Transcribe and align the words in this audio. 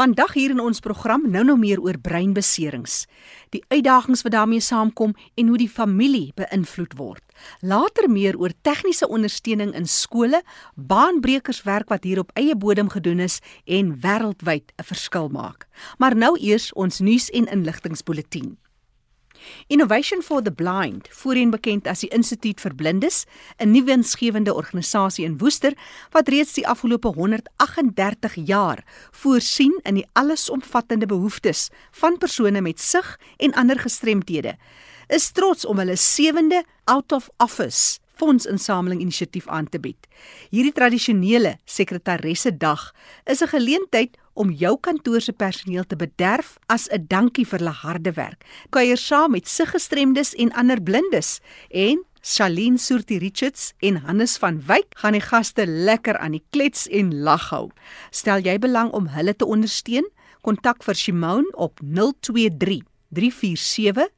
Vandag 0.00 0.32
hier 0.32 0.54
in 0.54 0.62
ons 0.64 0.78
program 0.80 1.26
nou 1.28 1.42
nou 1.44 1.58
meer 1.60 1.80
oor 1.84 1.98
breinbeserings, 2.00 3.02
die 3.52 3.60
uitdagings 3.68 4.22
wat 4.24 4.32
daarmee 4.32 4.62
saamkom 4.64 5.10
en 5.36 5.50
hoe 5.52 5.58
die 5.60 5.68
familie 5.68 6.30
beïnvloed 6.40 6.94
word. 6.96 7.20
Later 7.60 8.08
meer 8.08 8.38
oor 8.40 8.54
tegniese 8.64 9.10
ondersteuning 9.12 9.74
in 9.76 9.84
skole, 9.84 10.40
baanbrekerswerk 10.74 11.92
wat 11.92 12.08
hier 12.08 12.22
op 12.24 12.32
eie 12.40 12.56
bodem 12.56 12.88
gedoen 12.88 13.20
is 13.26 13.42
en 13.68 13.92
wêreldwyd 14.00 14.72
'n 14.72 14.88
verskil 14.88 15.28
maak. 15.28 15.68
Maar 15.98 16.16
nou 16.16 16.32
eers 16.40 16.72
ons 16.72 17.00
nuus 17.00 17.28
en 17.28 17.52
inligtingspulsatie. 17.52 18.56
Innovation 19.68 20.22
for 20.22 20.42
the 20.42 20.52
Blind, 20.52 21.08
voorheen 21.10 21.50
bekend 21.50 21.86
as 21.86 22.00
die 22.00 22.08
Instituut 22.08 22.60
vir 22.60 22.74
Blindes, 22.74 23.26
'n 23.58 23.70
nuwe 23.70 23.90
winsgewende 23.90 24.54
organisasie 24.54 25.24
in 25.24 25.38
Woester 25.38 25.74
wat 26.10 26.28
reeds 26.28 26.54
die 26.54 26.66
afgelope 26.66 27.08
138 27.08 28.34
jaar 28.46 28.84
voorsien 29.10 29.74
in 29.84 29.94
die 29.94 30.06
allesomvattende 30.12 31.06
behoeftes 31.06 31.68
van 31.90 32.18
persone 32.18 32.60
met 32.60 32.80
sig 32.80 33.18
en 33.36 33.54
ander 33.54 33.78
gestremthede, 33.78 34.56
is 35.08 35.30
trots 35.30 35.64
om 35.64 35.78
hulle 35.78 35.96
7de 35.96 36.62
out 36.84 37.12
of 37.12 37.28
office 37.38 37.98
fondsinsameling 38.20 39.00
inisiatief 39.00 39.48
aan 39.48 39.68
te 39.68 39.80
bied. 39.80 40.08
Hierdie 40.52 40.74
tradisionele 40.76 41.56
sekretaresse 41.64 42.52
dag 42.56 42.92
is 43.24 43.42
'n 43.42 43.52
geleentheid 43.56 44.16
om 44.32 44.50
jou 44.50 44.76
kantoor 44.80 45.20
se 45.20 45.32
personeel 45.32 45.84
te 45.86 45.96
bederf 45.96 46.58
as 46.66 46.88
'n 46.88 47.06
dankie 47.08 47.46
vir 47.46 47.58
hulle 47.58 47.74
harde 47.82 48.12
werk. 48.12 48.44
Kuier 48.70 48.96
saam 48.96 49.30
met 49.30 49.48
sig 49.48 49.70
gestremdes 49.70 50.34
en 50.34 50.52
ander 50.52 50.82
blindes 50.82 51.40
en 51.70 52.04
Shaline 52.22 52.78
Surti 52.78 53.18
Richards 53.18 53.72
en 53.80 53.96
Hannes 53.96 54.36
van 54.36 54.60
Wyk 54.66 54.92
gaan 55.00 55.16
die 55.16 55.24
gaste 55.24 55.64
lekker 55.66 56.18
aan 56.18 56.32
die 56.36 56.44
klets 56.52 56.86
en 56.88 57.22
lag 57.22 57.48
hou. 57.48 57.70
Stel 58.10 58.44
jy 58.44 58.58
belang 58.58 58.90
om 58.92 59.06
hulle 59.08 59.32
te 59.36 59.46
ondersteun? 59.48 60.04
Kontak 60.44 60.84
vir 60.84 60.94
Shimone 60.94 61.48
op 61.56 61.80
023 61.80 62.82
347 63.08 64.08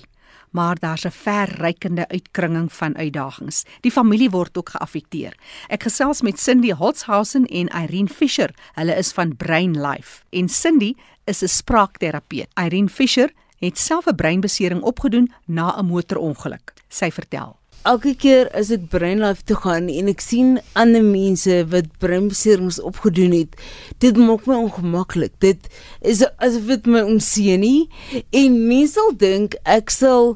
maar 0.51 0.79
daar's 0.79 1.05
'n 1.05 1.11
verrykende 1.11 2.07
uitkringing 2.07 2.73
van 2.73 2.97
uitdagings. 2.97 3.63
Die 3.81 3.91
familie 3.91 4.29
word 4.29 4.57
ook 4.57 4.69
geaffekteer. 4.69 5.33
Ek 5.67 5.83
gesels 5.83 6.21
met 6.21 6.39
Cindy 6.39 6.71
Holzhausen 6.71 7.45
en 7.45 7.67
Irene 7.67 8.09
Fischer. 8.09 8.49
Hulle 8.73 8.95
is 8.95 9.11
van 9.11 9.35
Brain 9.35 9.81
Life 9.81 10.23
en 10.29 10.49
Cindy 10.49 10.93
is 11.23 11.41
'n 11.41 11.47
spraakterapeut. 11.47 12.47
Irene 12.53 12.89
Fischer 12.89 13.31
het 13.59 13.77
self 13.77 14.05
'n 14.05 14.15
breinbesering 14.15 14.81
opgedoen 14.81 15.31
na 15.45 15.77
'n 15.77 15.85
motorongeluk. 15.85 16.73
Sy 16.87 17.11
vertel 17.11 17.60
elke 17.87 18.13
keer 18.17 18.49
as 18.57 18.69
ek 18.73 18.89
breinlife 18.93 19.45
toe 19.47 19.57
gaan 19.63 19.89
en 19.89 20.11
ek 20.11 20.21
sien 20.21 20.59
ander 20.77 21.03
mense 21.05 21.61
wat 21.71 21.89
breinbeserings 22.03 22.79
opgedoen 22.83 23.33
het, 23.35 23.57
dit 24.03 24.17
maak 24.17 24.45
my 24.49 24.59
ongemaklik. 24.67 25.33
Dit 25.41 25.69
is 26.01 26.23
asof 26.37 26.69
dit 26.69 26.89
my 26.91 27.01
onseën 27.07 27.61
nie 27.61 27.89
en 28.13 28.61
mense 28.67 28.93
sal 28.97 29.13
dink 29.15 29.55
ek 29.63 29.93
sal 29.93 30.35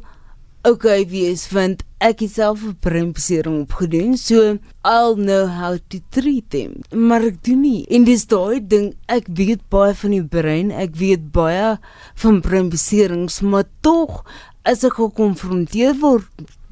okay 0.66 1.04
wees 1.10 1.46
want 1.54 1.84
ek 2.02 2.24
het 2.26 2.34
self 2.38 2.64
'n 2.64 2.78
breinbesering 2.82 3.62
opgedoen, 3.66 4.18
so 4.18 4.58
I'll 4.84 5.16
know 5.16 5.46
how 5.48 5.78
to 5.90 5.98
treat 6.10 6.50
them. 6.50 6.82
Maar 6.92 7.24
ek 7.32 7.44
doen 7.44 7.62
nie. 7.62 7.86
En 7.90 8.04
dis 8.04 8.26
daai 8.26 8.60
ding, 8.68 8.94
ek 9.08 9.26
weet 9.34 9.62
baie 9.70 9.94
van 9.94 10.12
die 10.12 10.24
brein, 10.24 10.72
ek 10.72 10.96
weet 10.96 11.32
baie 11.32 11.78
van 12.16 12.42
breinbeserings, 12.42 13.42
maar 13.42 13.66
tog 13.82 14.26
as 14.64 14.84
ek 14.84 14.94
gekonfronteer 14.94 15.98
word 16.02 16.26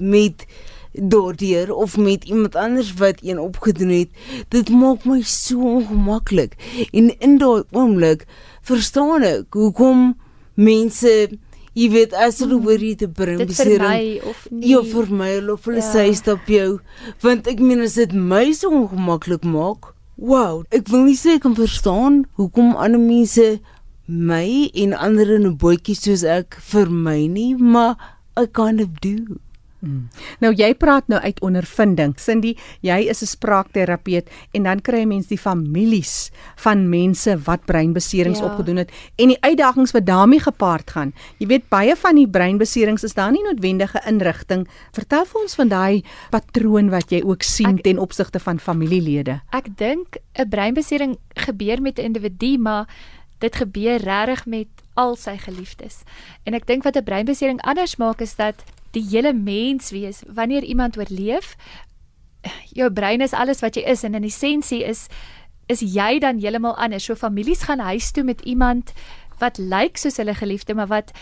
met 0.03 0.45
daardeur 0.93 1.71
of 1.73 1.97
met 1.97 2.23
iemand 2.23 2.55
anders 2.55 2.93
wat 2.99 3.23
een 3.23 3.39
opgedoen 3.39 3.89
het, 3.89 4.09
dit 4.53 4.69
maak 4.69 5.05
my 5.09 5.21
so 5.21 5.59
ongemaklik. 5.79 6.53
En 6.91 7.09
in 7.19 7.39
daai 7.41 7.63
oomblik 7.71 8.27
verstaan 8.61 9.25
ek 9.25 9.57
hoekom 9.57 10.13
mense 10.53 11.31
Jy 11.73 11.87
weet 11.89 12.11
as 12.13 12.37
hulle 12.43 12.59
hmm. 12.59 12.67
hoor 12.67 12.81
jy 12.85 12.93
te 13.01 13.07
bring 13.09 13.39
besering 13.49 14.21
of 14.29 14.43
nie. 14.51 14.67
Ja, 14.69 14.83
vir 14.85 15.07
my 15.09 15.31
of 15.49 15.65
hulle 15.65 15.81
ja. 15.81 15.87
sê 15.89 16.03
stap 16.13 16.45
jou. 16.49 16.77
Want 17.25 17.49
ek 17.49 17.63
meen 17.65 17.81
as 17.81 17.97
dit 17.97 18.13
my 18.13 18.45
so 18.53 18.69
ongemaklik 18.69 19.41
maak. 19.41 19.89
Wow, 20.21 20.61
ek 20.69 20.91
wil 20.93 21.07
nie 21.07 21.17
sê 21.17 21.39
ek 21.39 21.47
kan 21.47 21.57
verstaan 21.57 22.19
hoekom 22.37 22.75
ander 22.77 23.01
mense 23.01 23.57
my 24.05 24.69
en 24.83 24.93
ander 24.93 25.33
in 25.33 25.47
'n 25.49 25.57
bootjie 25.57 25.97
soos 25.97 26.21
ek 26.21 26.59
vir 26.69 26.93
my 26.93 27.25
nie, 27.25 27.55
maar 27.57 27.97
I 28.37 28.45
kind 28.45 28.81
of 28.81 29.01
do. 29.01 29.41
Hmm. 29.83 30.05
Nou 30.39 30.53
jy 30.55 30.69
praat 30.79 31.09
nou 31.11 31.19
uit 31.19 31.41
ondervinding. 31.43 32.13
Cindy, 32.15 32.53
jy 32.79 33.01
is 33.11 33.21
'n 33.21 33.27
spraakterapeut 33.27 34.29
en 34.55 34.63
dan 34.63 34.79
kry 34.79 35.03
jy 35.03 35.05
mense 35.05 35.27
die 35.27 35.37
families 35.37 36.31
van 36.55 36.87
mense 36.89 37.35
wat 37.43 37.65
breinbeserings 37.65 38.39
ja. 38.39 38.45
opgedoen 38.45 38.77
het 38.77 38.91
en 39.17 39.27
die 39.27 39.41
uitdagings 39.41 39.91
wat 39.91 40.05
daarmee 40.05 40.39
gepaard 40.39 40.89
gaan. 40.89 41.13
Jy 41.37 41.47
weet 41.47 41.69
baie 41.69 41.95
van 41.95 42.15
die 42.15 42.27
breinbeserings 42.27 43.03
is 43.03 43.13
daar 43.13 43.31
nie 43.31 43.43
noodwendige 43.43 43.99
inrigting. 44.07 44.67
Vertel 44.93 45.25
vir 45.25 45.41
ons 45.41 45.55
van 45.55 45.67
daai 45.67 46.03
patroon 46.31 46.89
wat 46.89 47.11
jy 47.11 47.21
ook 47.21 47.43
sien 47.43 47.77
ek, 47.77 47.83
ten 47.83 47.99
opsigte 47.99 48.39
van 48.39 48.59
familielede. 48.59 49.41
Ek 49.51 49.67
dink 49.77 50.17
'n 50.39 50.49
breinbesering 50.49 51.17
gebeur 51.35 51.81
met 51.81 51.99
'n 51.99 52.05
individu, 52.05 52.57
maar 52.57 52.87
dit 53.39 53.55
gebeur 53.55 53.99
regtig 53.99 54.45
met 54.45 54.67
al 54.93 55.15
sy 55.15 55.37
geliefdes. 55.37 56.03
En 56.43 56.53
ek 56.53 56.67
dink 56.67 56.83
wat 56.83 56.95
'n 56.95 57.03
breinbesering 57.03 57.61
anders 57.61 57.95
maak 57.95 58.21
is 58.21 58.35
dat 58.35 58.63
die 58.93 59.05
hele 59.09 59.33
mens 59.33 59.91
wees 59.91 60.23
wanneer 60.27 60.63
iemand 60.63 60.97
oorleef 60.97 61.55
jou 62.75 62.91
brein 62.91 63.21
is 63.21 63.33
alles 63.33 63.63
wat 63.63 63.77
jy 63.77 63.85
is 63.89 64.03
en 64.03 64.15
in 64.19 64.27
essensie 64.27 64.83
is 64.85 65.07
is 65.71 65.81
jy 65.81 66.19
dan 66.19 66.41
heeltemal 66.43 66.75
anders 66.75 67.05
so 67.07 67.15
families 67.15 67.65
gaan 67.69 67.79
huis 67.79 68.11
toe 68.11 68.23
met 68.23 68.41
iemand 68.41 68.93
wat 69.39 69.57
lyk 69.57 69.97
soos 69.97 70.19
hulle 70.21 70.35
geliefde 70.35 70.75
maar 70.75 70.91
wat 70.91 71.13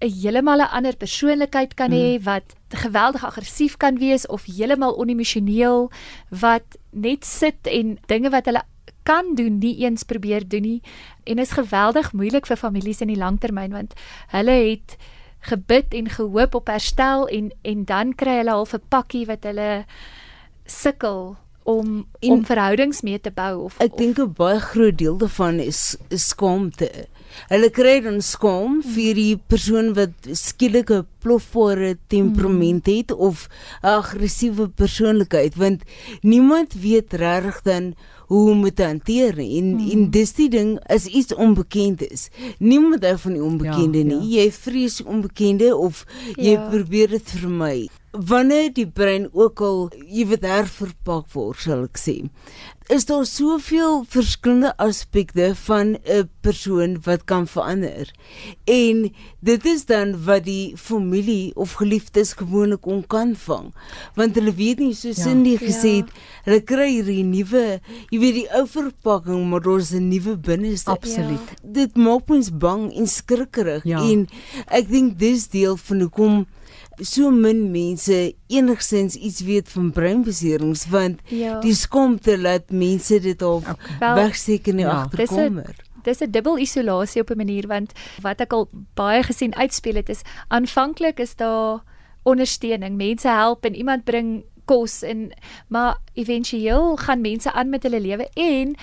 'n 0.00 0.12
heeltemal 0.22 0.60
'n 0.60 0.72
ander 0.76 0.96
persoonlikheid 0.96 1.74
kan 1.74 1.90
hê 1.90 2.18
mm. 2.18 2.24
wat 2.24 2.54
geweldig 2.68 3.24
aggressief 3.24 3.76
kan 3.76 3.98
wees 3.98 4.26
of 4.26 4.44
heeltemal 4.44 4.96
onemosioneel 4.96 5.90
wat 6.28 6.76
net 6.90 7.24
sit 7.24 7.66
en 7.66 7.98
dinge 8.06 8.30
wat 8.30 8.44
hulle 8.44 8.62
kan 9.02 9.34
doen 9.34 9.58
nie 9.58 9.76
eens 9.84 10.02
probeer 10.02 10.48
doen 10.48 10.62
nie 10.62 10.82
en 11.24 11.38
is 11.38 11.56
geweldig 11.56 12.12
moeilik 12.12 12.46
vir 12.46 12.56
families 12.56 13.00
in 13.00 13.08
die 13.08 13.22
langtermyn 13.24 13.72
want 13.72 13.94
hulle 14.28 14.56
het 14.70 14.96
gebid 15.40 15.94
en 15.94 16.08
gehoop 16.08 16.54
op 16.54 16.66
herstel 16.66 17.28
en 17.28 17.52
en 17.62 17.84
dan 17.84 18.14
kry 18.14 18.36
hulle 18.40 18.50
half 18.50 18.74
'n 18.74 18.82
pakkie 18.88 19.26
wat 19.26 19.44
hulle 19.44 19.84
sukkel 20.64 21.36
om 21.62 22.06
En- 22.18 22.30
om 22.32 22.44
verhoudings 22.44 23.00
mee 23.00 23.20
te 23.20 23.30
bou 23.30 23.62
of 23.64 23.78
Ek 23.78 23.96
dink 23.96 24.18
'n 24.18 24.32
baie 24.32 24.60
groot 24.60 24.98
deel 24.98 25.16
daarvan 25.16 25.58
is, 25.58 25.96
is 26.08 26.28
skaamte. 26.28 26.90
Hulle 27.48 27.70
kry 27.70 28.00
dan 28.00 28.20
skaam 28.22 28.82
vir 28.82 29.14
die 29.14 29.36
persoon 29.36 29.94
wat 29.94 30.10
skielik 30.32 30.90
'n 30.90 31.06
plofbare 31.22 31.96
temperament 32.08 32.86
het 32.86 33.12
of 33.12 33.48
'n 33.82 33.86
aggressiewe 33.86 34.68
persoonlikheid 34.68 35.54
want 35.56 35.82
niemand 36.22 36.74
weet 36.74 37.12
regtig 37.12 37.62
dan 37.62 37.94
hoe 38.30 38.50
om 38.50 38.74
te 38.74 38.82
hanteer 38.84 39.36
nie. 39.36 39.58
en 39.58 39.74
mm. 39.74 39.90
en 39.90 40.10
dis 40.10 40.32
die 40.32 40.48
ding 40.48 40.78
is 40.88 41.06
iets 41.06 41.34
onbekend 41.34 42.02
is. 42.10 42.28
Niemand 42.58 43.04
hou 43.04 43.18
van 43.18 43.32
die 43.32 43.42
onbekende 43.42 43.98
Ja, 43.98 44.04
nie. 44.04 44.28
Ja. 44.30 44.42
Jy 44.42 44.52
vrees 44.52 45.02
onbekende 45.02 45.76
of 45.76 46.04
jy 46.36 46.52
Ja. 46.52 46.68
probeer 46.70 47.08
dit 47.08 47.30
vermy. 47.30 47.88
Wanneer 48.10 48.72
die 48.74 48.88
brein 48.90 49.28
ook 49.32 49.60
al 49.62 49.84
jy 50.06 50.24
weet 50.26 50.42
herverpak 50.42 51.28
word, 51.32 51.58
sal 51.62 51.84
ek 51.86 51.98
sê 52.00 52.16
is 52.90 53.04
daar 53.06 53.22
soveel 53.22 54.00
verskillende 54.10 54.72
aspekte 54.82 55.52
van 55.54 55.92
'n 56.10 56.28
persoon 56.42 56.96
wat 57.06 57.22
kan 57.24 57.46
verander. 57.46 58.10
En 58.66 59.14
dit 59.40 59.64
is 59.64 59.84
dan 59.86 60.24
wat 60.24 60.44
die 60.44 60.76
familie 60.76 61.54
of 61.54 61.72
geliefdes 61.78 62.32
gewoonlik 62.32 62.86
on 62.86 63.06
kan 63.06 63.36
vang. 63.36 63.70
Want 64.14 64.34
hulle 64.34 64.52
weet 64.54 64.78
nie 64.78 64.94
so 64.94 65.08
Ja. 65.08 65.14
Cindy 65.14 65.56
gesê 65.56 65.86
Ja. 65.88 65.96
het, 66.02 66.10
hulle 66.44 66.60
kry 66.60 66.90
hierdie 66.90 67.22
nuwe, 67.24 67.80
jy 68.10 68.18
weet 68.18 68.34
die 68.34 68.48
ou 68.58 68.66
verpakking, 68.66 69.48
maar 69.50 69.60
daar's 69.62 69.92
'n 69.92 70.08
nuwe 70.08 70.36
binneste. 70.36 70.90
Absoluut. 70.90 71.40
Dit 71.62 71.96
maak 71.96 72.28
mens 72.28 72.50
bang 72.58 72.92
en 72.96 73.06
skrikkerig 73.06 73.84
Ja. 73.84 74.00
en 74.02 74.26
ek 74.66 74.88
dink 74.88 75.18
dis 75.18 75.48
deel 75.48 75.76
van 75.76 76.00
hoekom 76.00 76.46
so 77.00 77.30
min 77.30 77.70
mense 77.70 78.34
enigsins 78.46 79.14
iets 79.14 79.40
weet 79.40 79.68
van 79.68 79.90
breinbeserings 79.92 80.86
want 80.88 81.20
Ja. 81.28 81.60
die 81.60 81.74
skomte 81.74 82.38
laat 82.38 82.70
mense 82.70 83.20
dit 83.20 83.42
al 83.42 83.62
wegsteek 84.00 84.66
in 84.66 84.76
die 84.76 84.84
ja. 84.86 85.06
Dis 85.10 85.30
'n- 85.30 85.34
agterkamer. 85.34 85.74
Dis 86.02 86.20
'n 86.20 86.30
dubbel 86.30 86.58
isolasie 86.58 87.20
op 87.22 87.30
'n 87.30 87.36
manier 87.36 87.66
want 87.66 87.92
wat 88.22 88.40
ek 88.40 88.52
al 88.52 88.68
baie 88.94 89.22
gesien 89.22 89.54
uitspeel 89.54 89.94
het 89.94 90.08
is 90.08 90.20
aanvanklik 90.48 91.18
is 91.20 91.36
daar 91.36 91.82
ondersteuning, 92.22 92.96
mense 92.96 93.28
help 93.28 93.64
en 93.64 93.74
iemand 93.74 94.04
bring 94.04 94.44
kos 94.64 95.02
en 95.02 95.32
maar 95.68 95.96
éventueel 96.14 96.96
gaan 96.96 97.20
mense 97.20 97.52
aan 97.52 97.68
met 97.70 97.82
hulle 97.82 98.00
lewe 98.00 98.28
en 98.34 98.74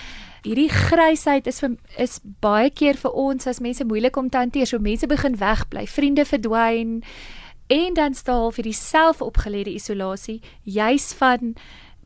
hierdie 0.42 0.68
grysheid 0.68 1.46
is 1.46 1.58
vir 1.60 1.76
is 1.98 2.18
baie 2.40 2.70
keer 2.70 2.94
vir 2.96 3.10
ons 3.12 3.46
as 3.46 3.60
mense 3.60 3.84
moeilik 3.84 4.16
om 4.16 4.28
te 4.28 4.36
hanteer. 4.38 4.66
So 4.66 4.78
mense 4.78 5.06
begin 5.06 5.36
wegbly, 5.36 5.86
vriende 5.86 6.24
verdwyn 6.24 7.02
en 7.68 7.94
dan 7.94 8.14
staan 8.14 8.52
vir 8.52 8.70
die 8.70 8.76
selfopgeleide 8.76 9.74
isolasie 9.76 10.40
juis 10.64 11.12
van 11.18 11.54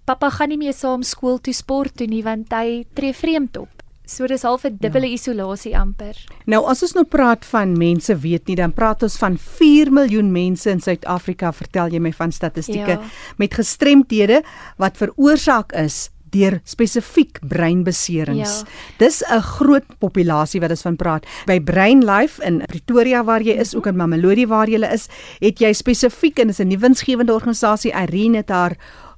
pappa 0.05 0.31
gaan 0.31 0.51
nie 0.51 0.59
meer 0.59 0.75
saam 0.75 1.03
skool 1.07 1.39
toe 1.39 1.55
sport 1.55 1.97
toe 1.97 2.09
nie 2.11 2.23
want 2.27 2.53
hy 2.53 2.83
tree 2.95 3.15
vreemd 3.15 3.57
op. 3.57 3.83
So 4.05 4.27
dis 4.27 4.43
half 4.43 4.65
'n 4.65 4.77
dubbele 4.81 5.07
ja. 5.07 5.15
isolasie 5.15 5.77
amper. 5.79 6.17
Nou 6.47 6.67
as 6.67 6.83
ons 6.83 6.95
nou 6.95 7.05
praat 7.05 7.45
van 7.45 7.79
mense 7.79 8.17
weet 8.17 8.47
nie, 8.47 8.57
dan 8.57 8.73
praat 8.73 9.03
ons 9.03 9.17
van 9.17 9.39
4 9.39 9.93
miljoen 9.93 10.33
mense 10.33 10.71
in 10.71 10.81
Suid-Afrika, 10.81 11.53
vertel 11.53 11.89
jy 11.89 11.99
my 12.01 12.13
van 12.13 12.33
statistieke 12.33 12.99
Ja. 12.99 13.01
met 13.37 13.55
gestremthede 13.55 14.43
wat 14.77 14.97
veroorsaak 14.97 15.73
is 15.73 16.11
deur 16.33 16.61
spesifiek 16.65 17.39
breinbeserings. 17.49 18.63
Ja. 18.63 18.67
Dis 18.99 19.23
'n 19.23 19.41
groot 19.41 19.87
populasie 19.99 20.61
wat 20.61 20.71
ons 20.71 20.83
van 20.83 20.97
praat. 20.97 21.27
By 21.47 21.61
Brain 21.61 22.05
Life 22.05 22.43
in 22.43 22.63
Pretoria 22.67 23.25
waar 23.25 23.43
jy 23.43 23.55
is, 23.59 23.75
ook 23.75 23.87
in 23.87 23.97
Mamelodi 23.97 24.47
waar 24.47 24.69
jy 24.69 24.81
is, 24.93 25.09
het 25.41 25.59
jy 25.61 25.73
spesifiek 25.73 26.39
en 26.39 26.47
dis 26.47 26.61
'n 26.61 26.69
nuwensgewende 26.69 27.33
organisasie 27.33 27.93
Irene 27.93 28.37
het 28.37 28.49
haar 28.49 28.77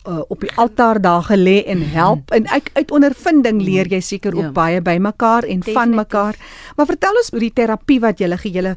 uh, 0.09 0.21
op 0.29 0.41
die 0.41 0.51
altaar 0.57 1.01
daar 1.01 1.23
gelê 1.23 1.65
en 1.67 1.83
help 1.91 2.31
en 2.31 2.49
uit, 2.49 2.71
uit 2.73 2.91
ondervinding 2.91 3.63
leer 3.63 3.87
jy 3.89 4.01
seker 4.01 4.35
Ja. 4.37 4.47
ook 4.47 4.53
baie 4.53 4.81
by 4.81 4.97
mekaar 5.01 5.43
en 5.45 5.63
van 5.63 5.73
Definitief. 5.73 5.95
mekaar. 5.97 6.35
Maar 6.77 6.87
vertel 6.87 7.11
ons 7.17 7.33
oor 7.33 7.41
die 7.41 7.53
terapie 7.53 8.01
wat 8.01 8.19
julle 8.19 8.37
gee. 8.37 8.53
Julle 8.53 8.77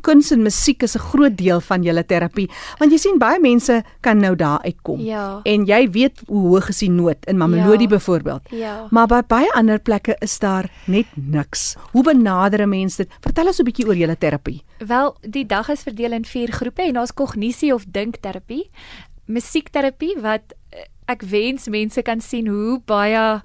kuns 0.00 0.30
en 0.32 0.42
musiek 0.42 0.82
is 0.82 0.94
'n 0.96 0.98
groot 0.98 1.36
deel 1.36 1.60
van 1.60 1.82
julle 1.82 2.04
terapie. 2.06 2.48
Want 2.78 2.90
jy 2.92 2.98
sien 2.98 3.18
baie 3.18 3.40
mense 3.40 3.82
kan 4.00 4.18
nou 4.18 4.36
daar 4.36 4.60
uitkom. 4.64 5.00
Ja. 5.00 5.40
En 5.44 5.64
jy 5.66 5.90
weet 5.90 6.20
hoe 6.26 6.48
hoog 6.48 6.68
is 6.68 6.78
die 6.78 6.90
nood 6.90 7.16
in 7.26 7.36
Mamelodi 7.36 7.82
Ja. 7.84 7.88
byvoorbeeld. 7.88 8.42
Ja. 8.50 8.86
Maar 8.90 9.06
by 9.06 9.20
baie 9.26 9.52
ander 9.54 9.78
plekke 9.78 10.16
is 10.20 10.38
daar 10.38 10.70
net 10.86 11.06
niks. 11.14 11.76
Hoe 11.92 12.02
benader 12.02 12.60
'n 12.62 12.68
mens 12.68 12.96
dit? 12.96 13.08
Vertel 13.20 13.46
ons 13.46 13.58
'n 13.60 13.64
bietjie 13.64 13.86
oor 13.86 13.96
julle 13.96 14.16
terapie. 14.18 14.62
Wel, 14.86 15.16
die 15.20 15.46
dag 15.46 15.68
is 15.68 15.82
verdeel 15.82 16.12
in 16.12 16.24
4 16.24 16.50
groepe 16.52 16.82
en 16.82 16.92
daar's 16.94 17.14
kognisie 17.14 17.74
of 17.74 17.84
dinkterapie, 17.88 18.70
musiekterapie 19.26 20.14
wat 20.20 20.54
eh, 20.70 20.86
ek 21.12 21.22
wens 21.28 21.68
mense 21.68 22.02
kan 22.02 22.20
sien 22.20 22.48
hoe 22.48 22.80
baie 22.86 23.42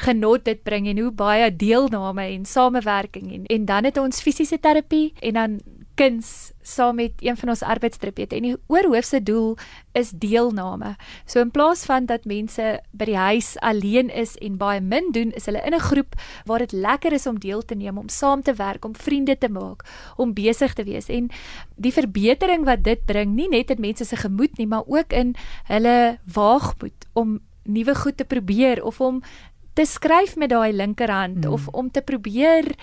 genot 0.00 0.44
dit 0.44 0.62
bring 0.64 0.88
en 0.88 0.98
hoe 0.98 1.12
baie 1.12 1.50
deelname 1.52 2.24
en 2.32 2.46
samewerking 2.48 3.32
en 3.34 3.44
en 3.46 3.64
dan 3.68 3.84
het 3.84 4.00
ons 4.00 4.22
fisiese 4.22 4.58
terapie 4.60 5.12
en 5.20 5.34
dan 5.34 5.60
kuns 6.00 6.52
saam 6.64 6.96
met 6.96 7.12
een 7.20 7.36
van 7.36 7.48
ons 7.52 7.62
arbeidsterapeute 7.62 8.36
en 8.36 8.46
die 8.46 8.56
oorhoofse 8.72 9.20
doel 9.22 9.56
is 9.92 10.12
deelname. 10.22 10.94
So 11.26 11.42
in 11.44 11.50
plaas 11.52 11.84
van 11.84 12.06
dat 12.08 12.24
mense 12.24 12.78
by 12.96 13.08
die 13.10 13.18
huis 13.18 13.52
alleen 13.64 14.08
is 14.08 14.36
en 14.40 14.56
baie 14.60 14.80
min 14.80 15.10
doen, 15.12 15.34
is 15.36 15.48
hulle 15.50 15.60
in 15.66 15.74
'n 15.74 15.88
groep 15.90 16.14
waar 16.44 16.64
dit 16.64 16.72
lekker 16.72 17.12
is 17.12 17.26
om 17.26 17.38
deel 17.38 17.62
te 17.62 17.74
neem, 17.74 17.98
om 17.98 18.08
saam 18.08 18.42
te 18.42 18.54
werk, 18.54 18.84
om 18.84 18.96
vriende 18.96 19.38
te 19.38 19.48
maak, 19.48 19.84
om 20.16 20.32
besig 20.34 20.72
te 20.72 20.84
wees 20.84 21.08
en 21.08 21.28
die 21.76 21.92
verbetering 21.92 22.64
wat 22.64 22.84
dit 22.84 23.04
bring, 23.04 23.34
nie 23.34 23.48
net 23.48 23.70
in 23.70 23.80
mense 23.80 24.04
se 24.04 24.16
gemoed 24.16 24.56
nie, 24.56 24.66
maar 24.66 24.84
ook 24.86 25.12
in 25.12 25.34
hulle 25.64 26.18
waagmoed 26.24 27.06
om 27.12 27.40
nuwe 27.62 27.94
goed 27.94 28.16
te 28.16 28.24
probeer 28.24 28.84
of 28.84 29.00
om 29.00 29.22
te 29.74 29.84
skryf 29.86 30.36
met 30.36 30.50
daai 30.50 30.72
linkerhand 30.72 31.44
mm. 31.44 31.52
of 31.52 31.68
om 31.68 31.90
te 31.90 32.02
probeer 32.02 32.74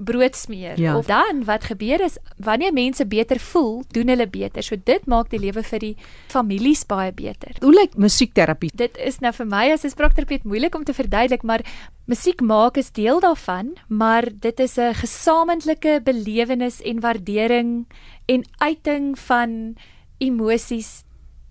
brood 0.00 0.36
smeer 0.36 0.80
Ja. 0.80 0.96
of 0.96 1.06
dan 1.06 1.44
wat 1.44 1.64
gebeur 1.64 2.00
is 2.00 2.16
wanneer 2.36 2.72
mense 2.72 3.06
beter 3.06 3.40
voel, 3.40 3.84
doen 3.90 4.08
hulle 4.08 4.26
beter. 4.26 4.62
So 4.62 4.76
dit 4.84 5.06
maak 5.06 5.30
die 5.30 5.38
lewe 5.38 5.62
vir 5.62 5.78
die 5.78 5.96
families 6.28 6.84
baie 6.86 7.12
beter. 7.12 7.56
Hoe 7.60 7.74
lyk 7.74 7.96
musiekterapie? 7.96 8.70
Dit 8.74 8.96
is 8.96 9.20
nou 9.20 9.32
vir 9.32 9.46
my 9.46 9.70
as 9.72 9.84
'n 9.84 9.90
spraakterapeut 9.90 10.44
moeilik 10.44 10.74
om 10.74 10.84
te 10.84 10.94
verduidelik, 10.94 11.42
maar 11.42 11.60
musiek 12.06 12.40
maak 12.40 12.76
is 12.76 12.90
deel 12.90 13.20
daarvan, 13.20 13.76
maar 13.88 14.24
dit 14.40 14.60
is 14.60 14.78
'n 14.78 14.94
gesamentlike 14.94 16.00
belewenis 16.04 16.80
en 16.80 17.00
waardering 17.00 17.86
en 18.26 18.44
uiting 18.58 19.18
van 19.18 19.76
emosies 20.18 21.04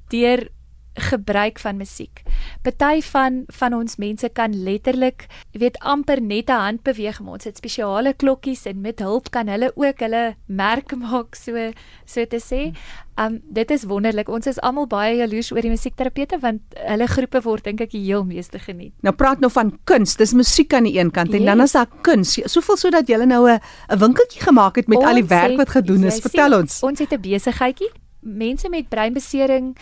deur 0.10 0.50
gebruik 0.94 1.60
van 1.60 1.78
musiek. 1.78 2.22
Party 2.62 3.02
van 3.02 3.44
van 3.48 3.74
ons 3.74 3.96
mense 3.96 4.30
kan 4.34 4.54
letterlik, 4.64 5.28
jy 5.52 5.60
weet, 5.60 5.78
amper 5.80 6.22
net 6.22 6.50
'n 6.50 6.52
hand 6.60 6.84
beweeg, 6.84 7.20
maar 7.22 7.34
ons 7.34 7.44
het 7.44 7.58
spesiale 7.58 8.14
klokkies 8.14 8.66
en 8.66 8.82
met 8.82 9.00
hulp 9.00 9.30
kan 9.32 9.48
hulle 9.48 9.72
ook 9.76 10.00
hulle 10.00 10.36
merk 10.48 10.96
maak 11.06 11.36
so 11.36 11.72
so 12.06 12.26
te 12.26 12.40
sê. 12.40 12.74
Um 13.18 13.42
dit 13.44 13.72
is 13.72 13.84
wonderlik. 13.84 14.30
Ons 14.30 14.48
is 14.48 14.60
almal 14.60 14.88
baie 14.88 15.16
jaloers 15.18 15.52
oor 15.52 15.62
die 15.62 15.70
musiekterapeute 15.70 16.40
want 16.40 16.62
hulle 16.76 17.08
groepe 17.08 17.42
word 17.42 17.64
dink 17.64 17.82
ek 17.82 17.92
die 17.92 18.04
heel 18.06 18.24
meeste 18.24 18.60
geniet. 18.60 18.94
Nou 19.02 19.14
praat 19.16 19.40
nou 19.40 19.52
van 19.52 19.80
kuns. 19.86 20.16
Dis 20.16 20.34
musiek 20.34 20.74
aan 20.74 20.84
die 20.84 20.98
een 21.00 21.12
kant 21.12 21.34
en 21.34 21.46
dan 21.46 21.58
Yes. 21.58 21.66
is 21.66 21.72
daar 21.72 21.88
kuns. 22.02 22.40
Soveel 22.46 22.78
sodat 22.78 23.08
jy 23.08 23.18
nou 23.26 23.50
'n 23.50 23.60
'n 23.90 23.98
winkeltjie 24.00 24.42
gemaak 24.42 24.76
het 24.76 24.88
met 24.88 24.98
al 25.04 25.14
die 25.14 25.22
Ons 25.24 25.30
werk 25.30 25.50
het- 25.50 25.58
wat 25.58 25.70
gedoen 25.70 26.04
is. 26.04 26.20
Vertel 26.20 26.50
sien, 26.52 26.60
ons. 26.60 26.84
Ons 26.84 27.00
het 27.00 27.12
'n 27.14 27.22
besigheidjie. 27.22 27.92
Mense 28.24 28.70
met 28.70 28.88
breinbesering 28.90 29.76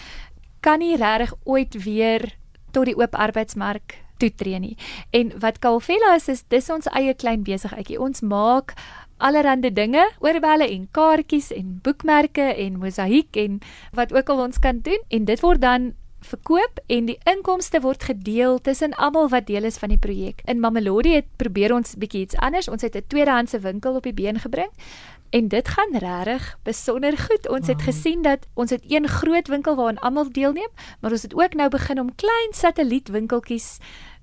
kan 0.60 0.80
nie 0.80 0.96
regtig 0.98 1.34
ooit 1.44 1.84
weer 1.84 2.36
tot 2.72 2.86
die 2.86 2.98
oop 2.98 3.16
arbeidsmark 3.16 3.98
toetree 4.20 4.60
nie. 4.60 4.78
En 5.16 5.32
wat 5.40 5.60
Kalvela 5.60 6.16
is 6.16 6.28
is 6.28 6.44
dis 6.48 6.70
ons 6.70 6.90
eie 6.92 7.14
klein 7.14 7.44
besigheidjie. 7.44 8.00
Ons 8.00 8.22
maak 8.22 8.76
allerlei 9.18 9.72
dinge, 9.74 10.04
oorbelle 10.20 10.68
en 10.68 10.88
kaartjies 10.92 11.52
en 11.52 11.80
boekmerke 11.84 12.54
en 12.56 12.78
mosaïek 12.80 13.36
en 13.36 13.60
wat 13.94 14.14
ook 14.14 14.30
al 14.30 14.46
ons 14.48 14.60
kan 14.60 14.80
doen 14.80 15.02
en 15.08 15.26
dit 15.26 15.42
word 15.44 15.62
dan 15.62 15.94
verkoop 16.20 16.80
en 16.92 17.08
die 17.08 17.18
inkomste 17.32 17.80
word 17.84 18.04
gedeel 18.04 18.60
tussen 18.60 18.94
almal 19.00 19.30
wat 19.32 19.48
deel 19.48 19.64
is 19.64 19.78
van 19.80 19.94
die 19.94 20.00
projek. 20.00 20.42
In 20.52 20.60
Mamelodi 20.60 21.16
het 21.16 21.30
probeer 21.40 21.74
ons 21.74 21.96
bietjie 22.00 22.26
iets 22.28 22.36
anders. 22.36 22.68
Ons 22.68 22.82
het 22.82 22.96
'n 22.96 23.08
tweedehandse 23.08 23.60
winkel 23.60 23.96
op 23.96 24.04
die 24.04 24.14
been 24.14 24.40
gebring. 24.40 24.72
En 25.30 25.48
dit 25.48 25.68
gaan 25.68 25.98
regtig 25.98 26.58
besonder 26.64 27.18
goed. 27.18 27.50
Ons 27.50 27.68
het 27.68 27.82
gesien 27.82 28.22
dat 28.26 28.48
ons 28.54 28.70
het 28.70 28.84
een 28.88 29.08
groot 29.08 29.48
winkel 29.48 29.76
waaraan 29.76 30.00
almal 30.00 30.32
deelneem, 30.32 30.70
maar 31.02 31.12
ons 31.12 31.22
het 31.22 31.34
ook 31.36 31.54
nou 31.54 31.70
begin 31.70 32.00
om 32.00 32.16
klein 32.16 32.52
satellietwinkeltjies 32.54 33.78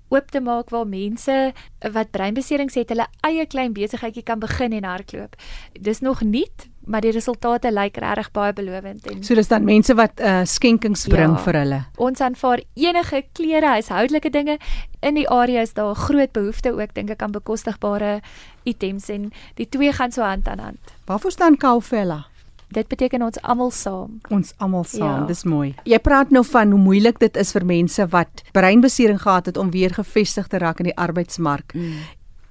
oop 0.09 0.31
te 0.31 0.41
maak 0.41 0.71
waar 0.71 0.87
mense 0.87 1.53
wat 1.93 2.11
breinbeserings 2.15 2.75
het, 2.79 2.89
hulle 2.95 3.07
eie 3.27 3.47
klein 3.47 3.73
besigheidjie 3.75 4.23
kan 4.23 4.39
begin 4.39 4.73
en 4.73 4.85
hardloop. 4.87 5.35
Dis 5.81 5.99
nog 6.01 6.21
nuut, 6.23 6.69
maar 6.87 7.01
die 7.03 7.11
resultate 7.11 7.73
lyk 7.75 7.97
regtig 7.99 8.31
baie 8.31 8.53
belovend 8.55 9.07
en 9.11 9.25
So 9.27 9.35
dis 9.35 9.49
dan 9.51 9.65
mense 9.67 9.95
wat 9.99 10.21
uh, 10.23 10.45
skenkings 10.47 11.07
bring 11.11 11.35
Ja. 11.35 11.43
vir 11.43 11.59
hulle. 11.59 11.81
ons 11.97 12.21
aanvaar 12.21 12.63
enige 12.75 13.25
klere, 13.33 13.67
huishoudelike 13.67 14.31
dinge. 14.31 14.59
In 15.03 15.15
die 15.15 15.29
area 15.29 15.61
is 15.61 15.75
daar 15.75 15.95
groot 15.95 16.33
behoefte 16.33 16.71
ook 16.73 16.95
dink 16.95 17.11
ek 17.11 17.23
aan 17.23 17.33
bekostigbare 17.33 18.21
items 18.67 19.09
en 19.15 19.31
die 19.59 19.69
twee 19.69 19.93
gaan 19.93 20.13
so 20.13 20.23
hand 20.23 20.49
aan 20.49 20.59
hand. 20.59 20.79
Waarvoor 21.07 21.31
staan 21.31 21.57
Kaufella? 21.57 22.27
Dit 22.69 22.89
beteken 22.91 23.23
ons 23.23 23.39
almal 23.43 23.71
saam. 23.71 24.21
Ons 24.29 24.53
almal 24.59 24.85
saam, 24.85 25.21
Ja. 25.21 25.27
dis 25.27 25.45
mooi. 25.45 25.75
Jy 25.85 25.99
praat 26.03 26.31
nou 26.31 26.45
van 26.45 26.71
hoe 26.71 26.81
moeilik 26.81 27.19
dit 27.19 27.37
is 27.37 27.53
vir 27.53 27.65
mense 27.65 28.07
wat 28.11 28.43
breinbesering 28.53 29.21
gehad 29.23 29.47
het 29.47 29.57
om 29.57 29.71
weer 29.71 29.91
gevestig 29.95 30.47
te 30.49 30.59
raak 30.59 30.79
in 30.83 30.85
die 30.91 30.97
arbeidsmark. 30.97 31.75
Mm. 31.75 31.93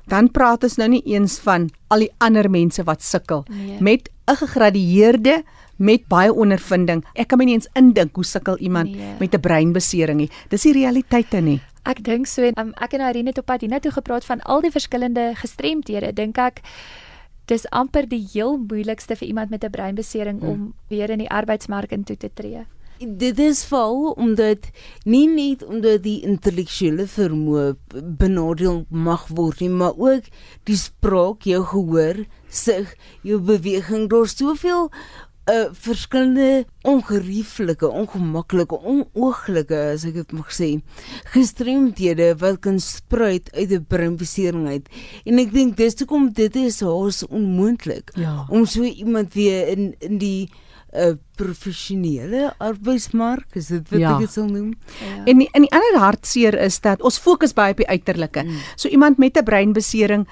Dan 0.08 0.32
praat 0.32 0.64
ons 0.64 0.76
nou 0.78 0.88
nie 0.90 1.02
eens 1.06 1.40
van 1.40 1.70
al 1.90 2.00
die 2.00 2.12
ander 2.18 2.50
mense 2.50 2.84
wat 2.84 3.02
sukkel 3.04 3.44
Nee. 3.50 3.78
met 3.82 4.10
'n 4.28 4.36
gegradueerde 4.36 5.44
met 5.78 6.08
baie 6.08 6.34
ondervinding. 6.34 7.04
Ek 7.16 7.28
kan 7.28 7.38
my 7.38 7.46
nie 7.46 7.54
eens 7.54 7.68
indink 7.74 8.16
hoe 8.16 8.24
sukkel 8.26 8.58
iemand 8.58 8.96
Nee. 8.96 9.16
met 9.20 9.34
'n 9.36 9.40
breinbesering 9.40 10.18
nie. 10.18 10.30
Dis 10.50 10.62
die 10.62 10.74
realiteite 10.74 11.42
nie. 11.42 11.62
Ek 11.86 12.04
dink 12.04 12.28
so 12.28 12.42
en 12.42 12.58
um, 12.60 12.74
ek 12.82 12.94
en 12.98 13.02
Irene 13.06 13.30
het 13.30 13.38
op 13.38 13.46
pad 13.46 13.62
hiernatoe 13.62 13.92
gepraat 13.92 14.26
van 14.26 14.42
al 14.42 14.62
die 14.66 14.72
verskillende 14.74 15.34
gestremthede. 15.38 16.14
Dink 16.18 16.38
ek 16.42 16.62
dis 17.46 17.68
amper 17.70 18.08
die 18.10 18.24
heel 18.34 18.58
moeilikste 18.58 19.16
vir 19.16 19.28
iemand 19.28 19.50
met 19.50 19.64
'n 19.64 19.70
breinbesering 19.70 20.40
Hmm. 20.42 20.50
om 20.50 20.74
weer 20.90 21.10
in 21.10 21.20
die 21.20 21.30
arbeidsmark 21.30 21.92
in 21.92 22.04
toe 22.04 22.18
te 22.18 22.30
tree. 22.34 22.66
Dit 23.00 23.40
is 23.40 23.66
val 23.66 24.16
omdat 24.18 24.72
nie 25.04 25.28
net 25.28 25.66
omdat 25.66 26.04
die 26.04 26.22
intellektuele 26.24 27.06
vermoë 27.08 27.76
benadeel 28.18 28.86
mag 28.90 29.28
word 29.28 29.60
nie, 29.60 29.70
maar 29.70 29.94
ook 29.98 30.24
die 30.64 30.78
spraak, 30.78 31.44
jou 31.44 31.64
gehoor, 31.64 32.26
sig, 32.50 32.96
jou 33.22 33.40
beweging, 33.40 34.10
daar's 34.10 34.38
soveel 34.38 34.90
uh 35.50 35.68
verskillende 35.74 36.66
ongerieflike, 36.82 37.86
ongemaklike, 37.90 38.76
onooglike 38.82 39.78
as 39.94 40.06
ek 40.06 40.14
dit 40.14 40.32
mag 40.34 40.50
sê, 40.54 40.82
gestremdhede 41.34 42.32
wat 42.42 42.60
kan 42.66 42.80
spruit 42.80 43.50
uit 43.54 43.72
'n 43.72 43.86
breinbesering 43.88 44.68
uit. 44.68 44.90
En 45.26 45.40
ek 45.40 45.52
dink 45.54 45.78
dis 45.78 45.96
hoekom 46.00 46.32
dit 46.34 46.56
is 46.56 46.80
haas 46.82 47.26
onmoontlik 47.28 48.12
Ja. 48.16 48.46
om 48.50 48.66
so 48.66 48.84
iemand 48.84 49.34
weer 49.34 49.68
in 49.68 49.96
in 50.00 50.18
die 50.18 50.50
uh 50.96 51.14
professionele 51.36 52.54
arbeidsmark 52.58 53.56
is 53.56 53.68
dit 53.68 53.90
wat 53.90 54.00
Ja. 54.00 54.14
ek 54.14 54.20
dit 54.20 54.32
sal 54.32 54.48
noem. 54.48 54.74
Ja. 55.02 55.26
En 55.26 55.38
die, 55.38 55.50
en 55.52 55.62
die 55.62 55.72
ander 55.72 56.00
hartseer 56.00 56.54
is 56.60 56.80
dat 56.80 57.02
ons 57.02 57.18
fokus 57.20 57.54
baie 57.54 57.72
op 57.72 57.78
die 57.78 57.88
uiterlike. 57.88 58.44
Mm. 58.44 58.58
So 58.76 58.88
iemand 58.88 59.18
met 59.18 59.38
'n 59.38 59.44
breinbesering 59.44 60.28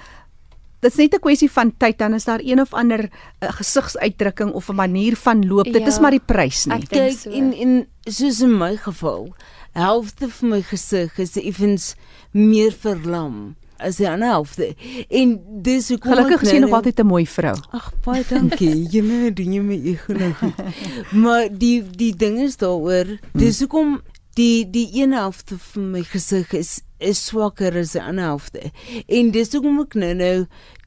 Dit's 0.84 0.96
net 1.00 1.14
'n 1.16 1.20
kwessie 1.24 1.48
van 1.50 1.72
tyd 1.80 1.98
dan 1.98 2.14
is 2.14 2.24
daar 2.28 2.40
een 2.44 2.60
of 2.60 2.74
ander 2.74 3.08
uh, 3.08 3.48
gesigsuitdrukking 3.56 4.52
of 4.52 4.68
'n 4.68 4.74
manier 4.74 5.16
van 5.16 5.46
loop. 5.46 5.64
Dit 5.64 5.80
Ja, 5.80 5.86
is 5.86 5.98
maar 5.98 6.10
die 6.10 6.20
prys 6.26 6.64
nie. 6.66 6.74
ek 6.76 6.88
dink 6.88 7.08
Kyk 7.08 7.18
so. 7.18 7.30
in 7.30 7.52
in 7.52 7.86
soos 8.04 8.40
in 8.40 8.56
my 8.58 8.76
geval, 8.76 9.34
helfte 9.72 10.28
van 10.28 10.48
my 10.48 10.62
gesig 10.62 11.18
is 11.18 11.36
effens 11.36 11.94
meer 12.32 12.72
verlam 12.72 13.56
as 13.78 13.96
die 13.96 14.08
ander 14.08 14.28
helfte. 14.28 14.74
En 15.10 15.40
dis 15.62 15.88
hoekom 15.88 16.12
Gelukkig 16.12 16.42
jy 16.42 16.58
nou- 16.58 16.60
nog 16.60 16.72
altyd 16.78 17.00
'n 17.00 17.06
mooi 17.06 17.26
vrou. 17.26 17.56
Ag 17.72 17.92
baie 18.04 18.24
dankie. 18.28 18.86
Jy 18.92 19.00
nou 19.02 19.32
doen 19.32 19.52
jy 19.52 19.60
my 19.60 19.80
ego 19.84 20.12
nou 20.12 20.32
goed. 20.32 20.54
Maar 21.12 21.48
die 21.58 21.82
die 21.90 22.14
ding 22.16 22.38
is 22.38 22.56
daaroor, 22.56 23.18
dis 23.32 23.60
hoekom 23.60 24.00
die 24.34 24.70
die 24.70 24.90
een 24.92 25.12
helfte 25.12 25.58
van 25.58 25.90
my 25.90 26.02
gesig 26.02 26.52
is 26.52 26.80
is 27.04 27.20
swakker 27.28 27.76
as 27.78 27.94
die 27.96 28.02
ander 28.02 28.32
helfte. 28.32 28.72
En 29.06 29.30
dis 29.34 29.52
hoekom 29.52 29.82
ek 29.84 29.94
nou 30.00 30.14
nou 30.18 30.36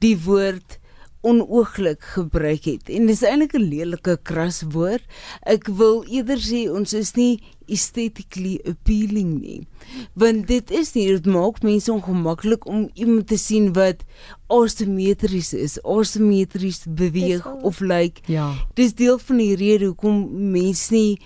die 0.04 0.16
woord 0.26 0.78
onooglik 1.20 2.02
gebruik 2.14 2.64
het. 2.64 2.88
En 2.88 3.06
dis 3.10 3.22
eintlik 3.26 3.54
'n 3.54 3.68
lelike 3.68 4.18
kras 4.22 4.62
woord. 4.62 5.04
Ek 5.42 5.66
wil 5.66 6.04
eerder 6.06 6.38
sê 6.38 6.70
ons 6.70 6.92
is 6.92 7.14
nie 7.14 7.42
aesthetically 7.68 8.60
appealing 8.64 9.40
nie. 9.40 9.66
Want 10.14 10.46
dit 10.46 10.70
is 10.70 10.92
nie 10.94 11.06
dit 11.08 11.26
maak 11.26 11.62
mense 11.62 11.92
ongemaklik 11.92 12.66
om 12.66 12.90
iemand 12.94 13.26
te 13.26 13.36
sien 13.36 13.72
wat 13.72 14.04
asymmetries 14.46 15.52
is, 15.52 15.82
asymmetries 15.82 16.86
beweeg 16.88 17.46
of 17.62 17.80
lyk. 17.80 17.88
Like. 17.88 18.20
Ja. 18.26 18.54
Dis 18.74 18.94
deel 18.94 19.18
van 19.18 19.36
die 19.36 19.56
rede 19.56 19.84
hoekom 19.84 20.50
mense 20.52 20.94
nie 20.94 21.18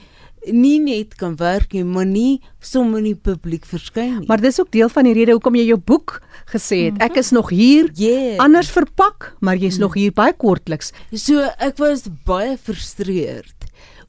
nie 0.51 0.79
net 0.83 1.15
kan 1.21 1.37
werk 1.39 1.73
nie, 1.77 1.85
maar 1.85 2.07
nie 2.09 2.41
sommer 2.63 3.03
in 3.03 3.13
die 3.13 3.19
publiek 3.19 3.67
verskyn 3.69 4.21
nie. 4.21 4.29
Maar 4.31 4.43
dis 4.43 4.61
ook 4.61 4.73
deel 4.75 4.91
van 4.91 5.07
die 5.07 5.15
rede 5.17 5.37
hoekom 5.37 5.57
jy 5.59 5.69
jou 5.71 5.79
boek 5.79 6.19
gesê 6.51 6.87
het. 6.89 6.99
Ek 7.05 7.19
is 7.21 7.31
nog 7.35 7.53
hier 7.55 7.91
yeah. 7.99 8.39
anders 8.43 8.71
verpak, 8.75 9.33
maar 9.41 9.61
jy's 9.61 9.79
nog 9.83 9.95
hier 9.99 10.15
baie 10.15 10.35
kortliks. 10.35 10.93
So 11.15 11.45
ek 11.63 11.79
was 11.83 12.09
baie 12.27 12.57
frustreerd 12.59 13.69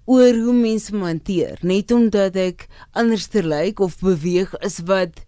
oor 0.10 0.36
hoe 0.36 0.54
mense 0.54 0.92
my 0.92 1.14
hanteer, 1.14 1.60
net 1.64 1.92
omdat 1.96 2.36
ek 2.36 2.66
anders 2.92 3.30
te 3.32 3.44
lyk 3.46 3.80
of 3.80 4.02
beweeg 4.04 4.52
as 4.60 4.82
wat 4.90 5.22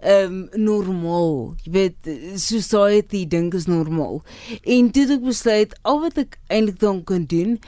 ehm 0.00 0.46
um, 0.54 0.64
normaal. 0.64 1.56
Jy 1.66 1.72
weet 1.74 2.10
society 2.40 3.26
dink 3.28 3.54
is 3.58 3.66
normaal. 3.68 4.22
En 4.62 4.88
toe 4.94 5.02
het 5.04 5.16
ek 5.18 5.26
besluit 5.26 5.74
al 5.82 6.00
wat 6.06 6.20
ek 6.22 6.38
eintlik 6.48 6.78
dan 6.80 7.02
kan 7.04 7.26
doen 7.28 7.58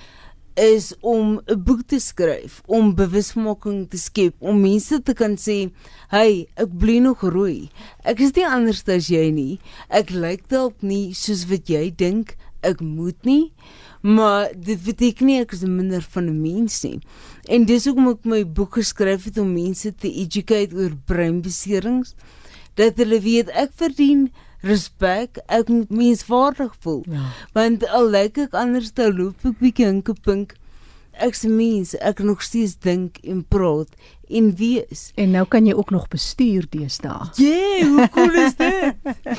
is 0.54 0.94
om 1.00 1.40
'n 1.46 1.62
boek 1.62 1.82
te 1.86 1.98
skryf, 2.00 2.62
om 2.66 2.94
bewusmaking 2.94 3.88
te 3.90 3.98
skep, 3.98 4.34
om 4.38 4.60
mense 4.60 5.02
te 5.02 5.14
kan 5.14 5.36
sê, 5.36 5.70
"Hey, 6.08 6.46
ek 6.56 6.78
bly 6.78 6.98
nog 6.98 7.20
rooi. 7.20 7.70
Ek 8.04 8.20
is 8.20 8.34
nie 8.34 8.46
anders 8.46 8.88
as 8.88 9.08
jy 9.08 9.30
nie. 9.30 9.60
Ek 9.88 10.10
lyk 10.10 10.48
dalk 10.48 10.82
nie 10.82 11.14
soos 11.14 11.44
wat 11.48 11.68
jy 11.68 11.90
dink 11.96 12.36
ek 12.62 12.80
moet 12.80 13.24
nie." 13.24 13.52
Maar 14.02 14.50
dit 14.56 14.84
beteken 14.84 15.26
nie 15.26 15.40
ek 15.40 15.52
is 15.52 15.62
minder 15.62 16.02
van 16.02 16.26
'n 16.26 16.40
mens 16.40 16.82
nie. 16.82 17.00
En 17.48 17.64
dis 17.64 17.84
hoekom 17.84 18.08
ek 18.08 18.24
my 18.24 18.44
boek 18.44 18.74
geskryf 18.74 19.24
het 19.24 19.38
om 19.38 19.52
mense 19.52 19.94
te 19.94 20.12
educate 20.12 20.74
oor 20.74 20.96
breinbeserings 21.06 22.14
dat 22.74 22.96
hulle 22.96 23.20
weet 23.20 23.48
ek 23.48 23.70
verdien 23.74 24.30
respek, 24.62 25.42
ek 25.46 25.68
moet 25.68 25.90
menswaardig 25.90 26.74
voel. 26.80 27.04
Ja. 27.10 27.28
Want 27.56 27.86
al 27.90 28.10
lyk 28.14 28.40
ek 28.46 28.56
anders 28.58 28.92
dan 28.96 29.16
loop 29.18 29.46
ek 29.46 29.60
bietjie 29.62 29.88
hinkepink. 29.88 30.56
Ek 31.20 31.36
se 31.36 31.48
mens, 31.50 31.92
ek 32.00 32.22
nog 32.24 32.40
steeds 32.42 32.78
dink 32.80 33.18
en 33.28 33.42
praat 33.44 33.90
en 34.32 34.48
wees. 34.56 35.10
En 35.20 35.34
nou 35.36 35.44
kan 35.50 35.66
jy 35.68 35.74
ook 35.76 35.90
nog 35.92 36.08
bestuur 36.08 36.64
deesdae. 36.72 37.28
Yeah, 37.36 37.90
hoe 37.92 38.08
cool 38.14 38.38
is 38.40 38.56
dit? 38.56 38.94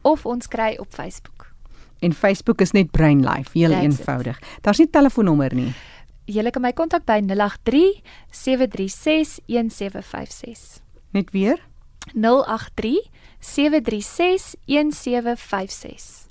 of 0.03 0.25
ons 0.27 0.47
kry 0.51 0.75
op 0.79 0.93
Facebook. 0.93 1.53
En 2.03 2.13
Facebook 2.13 2.61
is 2.61 2.71
net 2.75 2.91
Brain 2.91 3.23
Life, 3.23 3.49
heel 3.55 3.69
That's 3.71 3.83
eenvoudig. 3.83 4.39
Daar's 4.61 4.77
nie 4.77 4.89
telefoonnommer 4.91 5.55
nie. 5.55 5.73
Julle 6.27 6.51
kan 6.51 6.61
my 6.63 6.71
kontak 6.75 7.05
by 7.07 7.21
083 7.23 8.01
736 8.31 9.39
1756. 9.47 10.81
Net 11.11 11.31
weer? 11.31 11.55
083 11.55 11.72
736 13.39 14.55
1756. 14.65 16.23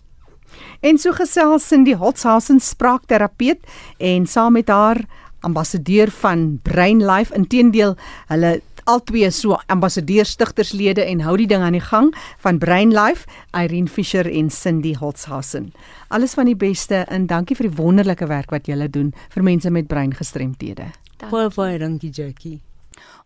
En 0.81 0.99
so 0.99 1.13
gesels 1.13 1.67
Cindy 1.69 1.95
Holzhausen 1.95 2.61
spraakterapeut 2.61 3.61
en 3.99 4.27
saam 4.27 4.53
met 4.53 4.69
haar 4.69 5.05
ambassadeur 5.41 6.11
van 6.11 6.61
Brain 6.63 7.05
Life 7.07 7.35
intedeel 7.35 7.97
hulle 8.27 8.61
albei 8.85 9.31
so 9.31 9.59
ambassadeur 9.71 10.27
stigterslede 10.27 11.05
en 11.05 11.23
hou 11.23 11.37
die 11.39 11.47
ding 11.47 11.63
aan 11.63 11.77
die 11.77 11.85
gang 11.85 12.11
van 12.43 12.59
Brain 12.59 12.91
Life 12.95 13.29
Irene 13.55 13.89
Fischer 13.89 14.27
en 14.27 14.51
Cindy 14.51 14.95
Holzhausen. 14.99 15.73
Alles 16.09 16.35
van 16.35 16.51
die 16.51 16.59
beste 16.59 17.05
en 17.09 17.27
dankie 17.31 17.57
vir 17.57 17.71
die 17.71 17.79
wonderlike 17.79 18.27
werk 18.27 18.51
wat 18.51 18.67
julle 18.67 18.91
doen 18.91 19.15
vir 19.31 19.47
mense 19.47 19.71
met 19.71 19.87
breingestremthede. 19.87 20.91
Baie 21.31 21.49
baie 21.55 21.79
dankie 21.79 22.11
Jackie. 22.11 22.61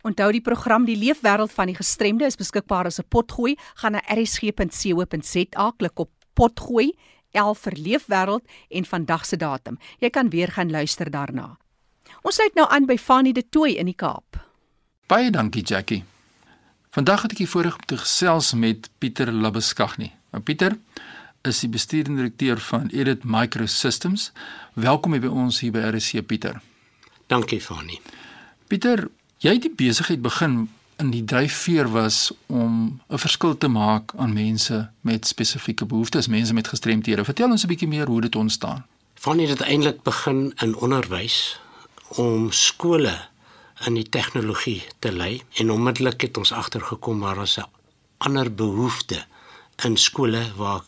Onthou 0.01 0.31
die 0.31 0.41
program 0.41 0.85
Die 0.85 0.97
Leefwêreld 0.97 1.51
van 1.51 1.71
die 1.71 1.75
Gestremde 1.75 2.25
is 2.25 2.35
beskikbaar 2.35 2.85
as 2.85 2.99
'n 2.99 3.07
potgooi. 3.09 3.55
Gaan 3.75 3.91
na 3.91 4.01
rsg.co.za, 4.07 5.71
klik 5.77 5.99
op 5.99 6.09
potgooi, 6.33 6.93
L 7.33 7.53
vir 7.53 7.73
Leefwêreld 7.75 8.45
en 8.69 8.85
vandag 8.85 9.25
se 9.25 9.37
datum. 9.37 9.77
Jy 9.99 10.09
kan 10.09 10.29
weer 10.29 10.47
gaan 10.47 10.71
luister 10.71 11.11
daarna. 11.11 11.57
Ons 12.21 12.35
sluit 12.35 12.55
nou 12.55 12.67
aan 12.69 12.85
by 12.85 12.97
Fanie 12.97 13.33
de 13.33 13.43
Tooi 13.49 13.75
in 13.77 13.85
die 13.85 13.95
Kaap. 13.95 14.39
Baie 15.07 15.31
dankie 15.31 15.63
Jackie. 15.63 16.03
Vandag 16.89 17.21
het 17.21 17.31
ek 17.31 17.37
die 17.37 17.49
voorreg 17.49 17.75
om 17.77 17.85
te 17.85 17.97
gesels 17.97 18.53
met 18.53 18.89
Pieter 18.99 19.31
Labeskagni. 19.31 20.11
Nou 20.31 20.41
Pieter 20.43 20.77
is 21.47 21.61
die 21.63 21.69
bestuurende 21.69 22.23
direkteur 22.23 22.59
van 22.59 22.89
Edit 22.91 23.23
Microsystems. 23.23 24.31
Welkom 24.73 25.15
hier 25.15 25.23
by 25.27 25.31
ons 25.31 25.61
hier 25.63 25.71
by 25.75 25.85
RC 25.93 26.25
Pieter. 26.27 26.59
Dankie 27.27 27.61
Fani. 27.61 27.99
Pieter, 28.67 29.07
jy 29.37 29.53
het 29.53 29.61
die 29.61 29.75
besigheid 29.75 30.21
begin 30.21 30.69
in 30.97 31.11
die 31.13 31.23
dryfveer 31.23 31.91
was 31.93 32.31
om 32.47 32.99
'n 33.09 33.17
verskil 33.17 33.57
te 33.57 33.67
maak 33.67 34.13
aan 34.17 34.33
mense 34.33 34.89
met 35.01 35.27
spesifieke 35.27 35.85
behoeftes, 35.85 36.27
mense 36.27 36.53
met 36.53 36.67
gestremthede. 36.67 37.23
Vertel 37.23 37.51
ons 37.51 37.63
'n 37.63 37.67
bietjie 37.67 37.87
meer 37.87 38.07
hoe 38.07 38.21
dit 38.21 38.35
ontstaan. 38.35 38.85
Fani 39.13 39.47
het 39.47 39.61
eintlik 39.61 40.03
begin 40.03 40.53
in 40.61 40.75
onderwys 40.75 41.59
om 42.07 42.51
skole 42.51 43.27
in 43.85 43.93
die 43.93 44.09
tegnologie 44.09 44.83
te 44.99 45.11
lei 45.11 45.41
en 45.61 45.71
onmiddellik 45.71 46.21
het 46.21 46.37
ons 46.37 46.51
agtergekom 46.51 47.17
maar 47.17 47.37
ons 47.37 47.57
'n 47.57 47.65
ander 48.17 48.53
behoefte 48.53 49.25
in 49.85 49.97
skole 49.97 50.43
waar 50.55 50.81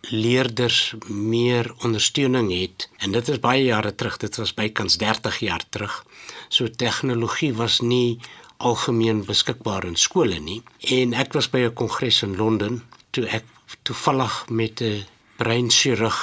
leerders 0.00 0.94
meer 1.08 1.74
ondersteuning 1.82 2.52
het 2.60 2.88
en 2.96 3.12
dit 3.12 3.28
is 3.28 3.40
baie 3.40 3.64
jare 3.64 3.94
terug 3.94 4.16
dit 4.16 4.36
was 4.36 4.54
bykans 4.54 4.96
30 4.96 5.38
jaar 5.38 5.64
terug 5.68 6.05
so 6.48 6.68
tegnologie 6.70 7.54
was 7.54 7.80
nie 7.80 8.18
algemeen 8.56 9.24
beskikbaar 9.24 9.84
in 9.84 9.96
skole 9.96 10.38
nie. 10.40 10.62
En 10.80 11.12
ek 11.12 11.32
was 11.32 11.50
by 11.50 11.58
'n 11.66 11.74
kongres 11.74 12.22
in 12.22 12.36
Londen 12.36 12.82
toe 13.10 13.26
ek 13.26 13.44
toevallig 13.82 14.48
met 14.48 14.80
'n 14.80 15.04
breinchirurg 15.36 16.18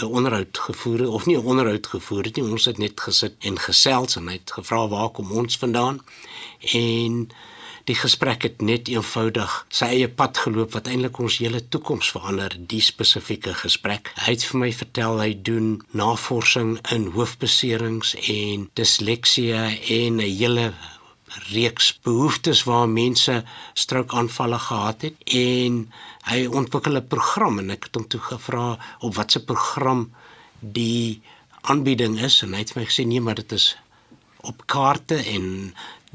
'n 0.00 0.04
onderhoud 0.04 0.58
gevoer 0.58 0.98
het 0.98 1.08
of 1.08 1.26
nie 1.26 1.36
'n 1.36 1.44
onderhoud 1.44 1.86
gevoer 1.86 2.24
het 2.24 2.36
nie. 2.36 2.44
Ons 2.44 2.64
het 2.64 2.78
net 2.78 3.00
gesit 3.00 3.34
en 3.38 3.58
gesels 3.58 4.16
en 4.16 4.26
hy 4.26 4.32
het 4.32 4.52
gevra 4.52 4.88
waar 4.88 5.10
kom 5.10 5.32
ons 5.32 5.56
vandaan? 5.56 6.00
En 6.72 7.28
die 7.86 7.94
gesprek 7.94 8.42
het 8.42 8.62
net 8.62 8.88
eenvoudig 8.90 9.52
sy 9.78 9.88
eie 9.94 10.08
pad 10.20 10.38
geloop 10.42 10.74
wat 10.74 10.88
eintlik 10.90 11.20
ons 11.22 11.38
hele 11.42 11.60
toekoms 11.62 12.10
verander 12.14 12.56
die 12.72 12.82
spesifieke 12.82 13.54
gesprek. 13.54 14.10
Hy 14.24 14.34
het 14.34 14.46
vir 14.48 14.60
my 14.64 14.70
vertel 14.74 15.22
hy 15.22 15.30
doen 15.48 15.68
navorsing 15.94 16.76
in 16.94 17.06
hoofbeserings 17.14 18.16
en 18.32 18.68
disleksie 18.74 19.52
en 19.54 20.18
'n 20.18 20.20
hele 20.20 20.72
reeks 21.52 21.92
behoeftes 22.02 22.64
waar 22.64 22.88
mense 22.88 23.44
struikaanvalle 23.74 24.58
gehad 24.58 25.02
het 25.02 25.16
en 25.26 25.92
hy 26.30 26.46
ontwikkel 26.46 26.96
'n 26.96 27.08
program 27.08 27.58
en 27.58 27.70
ek 27.70 27.84
het 27.84 27.94
hom 27.94 28.08
toe 28.08 28.20
gevra 28.20 28.78
op 29.00 29.14
watter 29.14 29.40
program 29.40 30.10
die 30.60 31.20
aanbieding 31.62 32.18
is 32.20 32.42
en 32.42 32.52
hy 32.52 32.58
het 32.58 32.74
my 32.76 32.84
gesê 32.84 33.06
nee 33.06 33.20
maar 33.20 33.34
dit 33.34 33.52
is 33.52 33.76
op 34.40 34.66
kaarte 34.66 35.14
en 35.14 35.74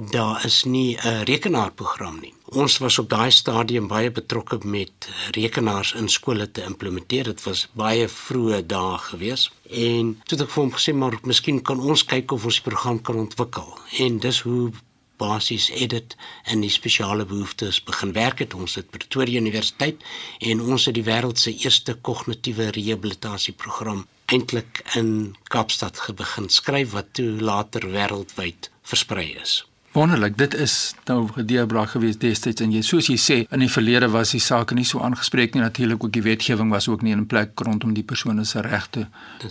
daar 0.10 0.46
is 0.46 0.63
nie 0.63 0.98
'n 0.98 1.24
rekenaarprogram 1.24 2.20
nie. 2.20 2.34
Ons 2.46 2.77
was 2.77 3.00
op 3.00 3.10
daai 3.10 3.31
stadium 3.31 3.88
baie 3.88 4.12
betrokke 4.12 4.58
met 4.63 5.10
rekenaars 5.31 5.93
in 5.93 6.10
skole 6.10 6.51
te 6.51 6.63
implementeer. 6.63 7.24
Dit 7.24 7.43
was 7.43 7.70
baie 7.72 8.08
vroeë 8.08 8.65
dae 8.65 8.98
gewees. 8.98 9.51
En 9.70 10.22
toe 10.24 10.38
het 10.38 10.41
ek 10.41 10.50
vir 10.53 10.63
hom 10.63 10.72
gesê 10.72 10.93
maar 10.93 11.20
miskien 11.24 11.62
kan 11.62 11.79
ons 11.79 12.05
kyk 12.05 12.31
of 12.31 12.46
ons 12.46 12.53
die 12.53 12.70
program 12.70 13.01
kan 13.01 13.15
ontwikkel. 13.15 13.77
En 13.98 14.20
dis 14.20 14.41
hoe 14.41 14.72
basies 15.17 15.70
edit 15.70 16.15
en 16.43 16.62
die 16.62 16.70
spesiale 16.70 17.25
behoeftes 17.25 17.84
begin 17.84 18.12
werk 18.12 18.39
het 18.39 18.53
ons 18.53 18.75
het 18.75 18.89
Pretoria 18.89 19.39
Universiteit 19.39 20.01
en 20.39 20.62
ons 20.62 20.86
het 20.86 20.96
die 20.96 21.03
wêreld 21.03 21.38
se 21.39 21.53
eerste 21.53 21.93
kognitiewe 21.93 22.70
rehabilitasieprogram 22.70 24.08
eintlik 24.25 24.84
in 24.96 25.36
Kaapstad 25.43 26.01
begin 26.15 26.50
skryf 26.50 26.91
wat 26.91 27.13
toe 27.13 27.41
later 27.41 27.91
wêreldwyd 27.91 28.72
versprei 28.81 29.36
is. 29.41 29.70
Wonderlik, 29.91 30.38
dit 30.38 30.53
is 30.53 30.93
nou 31.05 31.25
gedeurbraak 31.36 31.89
gewees 31.89 32.15
destyds 32.17 32.63
en 32.63 32.71
jy 32.71 32.79
soos 32.86 33.10
jy 33.12 33.17
sê 33.19 33.36
in 33.51 33.60
die 33.60 33.71
verlede 33.71 34.07
was 34.13 34.31
die 34.31 34.39
saak 34.39 34.71
nie 34.71 34.86
so 34.88 35.01
aangespreek 35.03 35.51
nie. 35.51 35.63
Natuurlik 35.65 36.05
ook 36.05 36.13
die 36.15 36.24
wetgewing 36.24 36.71
was 36.71 36.88
ook 36.88 37.03
nie 37.03 37.12
in 37.12 37.25
plek 37.27 37.60
rondom 37.60 37.91
die 37.93 38.05
persone 38.07 38.45
se 38.48 38.63
regte 38.63 39.10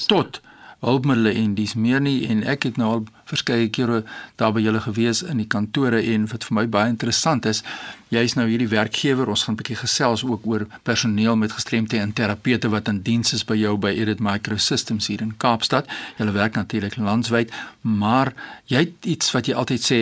tot 0.09 0.41
hulpmiddels 0.81 1.37
en 1.37 1.55
dis 1.59 1.75
meer 1.77 2.01
nie. 2.01 2.25
En 2.33 2.41
ek 2.49 2.65
het 2.71 2.81
nou 2.81 2.89
al 2.95 3.05
verskeie 3.31 3.69
kere 3.75 4.03
daar 4.41 4.53
by 4.57 4.63
julle 4.65 4.83
gewees 4.85 5.23
in 5.23 5.41
die 5.43 5.49
kantore 5.55 6.03
en 6.15 6.27
wat 6.33 6.47
vir 6.49 6.59
my 6.59 6.67
baie 6.77 6.93
interessant 6.93 7.47
is 7.51 7.63
jy 8.15 8.25
is 8.27 8.37
nou 8.39 8.47
hierdie 8.51 8.71
werkgewer 8.71 9.31
ons 9.31 9.47
gaan 9.47 9.55
'n 9.55 9.61
bietjie 9.63 9.79
gesels 9.83 10.25
ook 10.27 10.47
oor 10.47 10.67
personeel 10.83 11.37
met 11.37 11.53
gestremthede 11.53 12.03
en 12.03 12.13
terapeute 12.13 12.69
wat 12.69 12.89
in 12.89 13.03
diens 13.03 13.33
is 13.33 13.45
by 13.45 13.57
jou 13.57 13.77
by 13.77 13.93
Edit 13.95 14.21
Microsystems 14.21 15.07
hier 15.07 15.23
in 15.23 15.37
Kaapstad 15.37 15.87
julle 16.19 16.33
werk 16.33 16.55
natuurlik 16.55 16.97
landwyd 16.97 17.51
maar 17.83 18.33
jy 18.67 18.79
het 18.79 19.07
iets 19.07 19.33
wat 19.33 19.47
jy 19.47 19.55
altyd 19.55 19.83
sê 19.83 20.01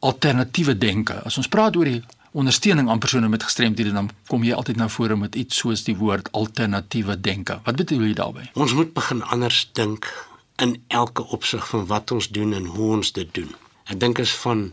alternatiewe 0.00 0.78
denke 0.78 1.14
as 1.24 1.38
ons 1.38 1.48
praat 1.48 1.76
oor 1.76 1.84
die 1.84 2.02
ondersteuning 2.34 2.88
aan 2.90 2.98
persone 2.98 3.28
met 3.28 3.42
gestremthede 3.42 3.92
dan 3.92 4.10
kom 4.26 4.42
jy 4.42 4.54
altyd 4.58 4.76
na 4.76 4.88
vore 4.90 5.16
met 5.16 5.36
iets 5.38 5.60
soos 5.62 5.84
die 5.86 5.94
woord 5.96 6.32
alternatiewe 6.32 7.14
denke. 7.20 7.60
Wat 7.64 7.78
bedoel 7.78 8.08
jy 8.08 8.14
daarmee? 8.18 8.50
Ons 8.58 8.74
moet 8.74 8.90
begin 8.94 9.22
anders 9.22 9.68
dink 9.78 10.10
in 10.56 10.84
elke 10.88 11.26
opsig 11.26 11.68
van 11.68 11.86
wat 11.86 12.10
ons 12.10 12.28
doen 12.28 12.52
en 12.52 12.64
hoe 12.64 12.90
ons 12.96 13.12
dit 13.12 13.34
doen. 13.34 13.54
Ek 13.84 14.00
dink 14.00 14.18
is 14.18 14.34
van 14.44 14.72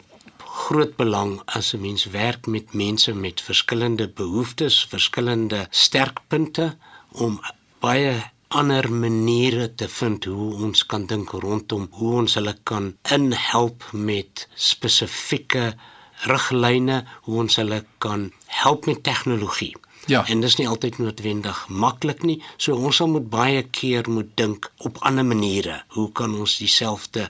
groot 0.52 0.96
belang 0.96 1.40
as 1.46 1.74
'n 1.74 1.82
mens 1.82 2.06
werk 2.06 2.48
met 2.48 2.74
mense 2.74 3.14
met 3.14 3.42
verskillende 3.42 4.08
behoeftes, 4.08 4.86
verskillende 4.90 5.68
sterkpunte 5.70 6.78
om 7.12 7.42
baie 7.80 8.32
ander 8.48 8.92
maniere 8.92 9.76
te 9.76 9.88
vind 9.88 10.26
hoe 10.26 10.54
ons 10.66 10.86
kan 10.86 11.06
dink 11.06 11.30
rondom 11.30 11.88
hoe 11.92 12.14
ons 12.22 12.34
hulle 12.34 12.56
kan 12.64 12.92
inhelp 13.16 13.86
met 13.92 14.48
spesifieke 14.56 15.74
riglyne 16.32 17.04
hoe 17.22 17.38
ons 17.44 17.56
hulle 17.56 17.86
kan 17.98 18.32
help 18.46 18.86
met 18.86 19.04
tegnologie. 19.04 19.76
Ja. 20.06 20.26
En 20.28 20.42
dis 20.42 20.56
nie 20.58 20.68
altyd 20.68 20.98
noodwendig 20.98 21.66
maklik 21.70 22.24
nie. 22.24 22.42
So 22.58 22.76
ons 22.76 22.96
sal 23.02 23.10
moet 23.12 23.30
baie 23.30 23.64
keer 23.64 24.10
moet 24.10 24.32
dink 24.36 24.72
op 24.78 24.98
ander 25.06 25.26
maniere. 25.26 25.82
Hoe 25.96 26.12
kan 26.12 26.36
ons 26.36 26.58
dieselfde 26.58 27.30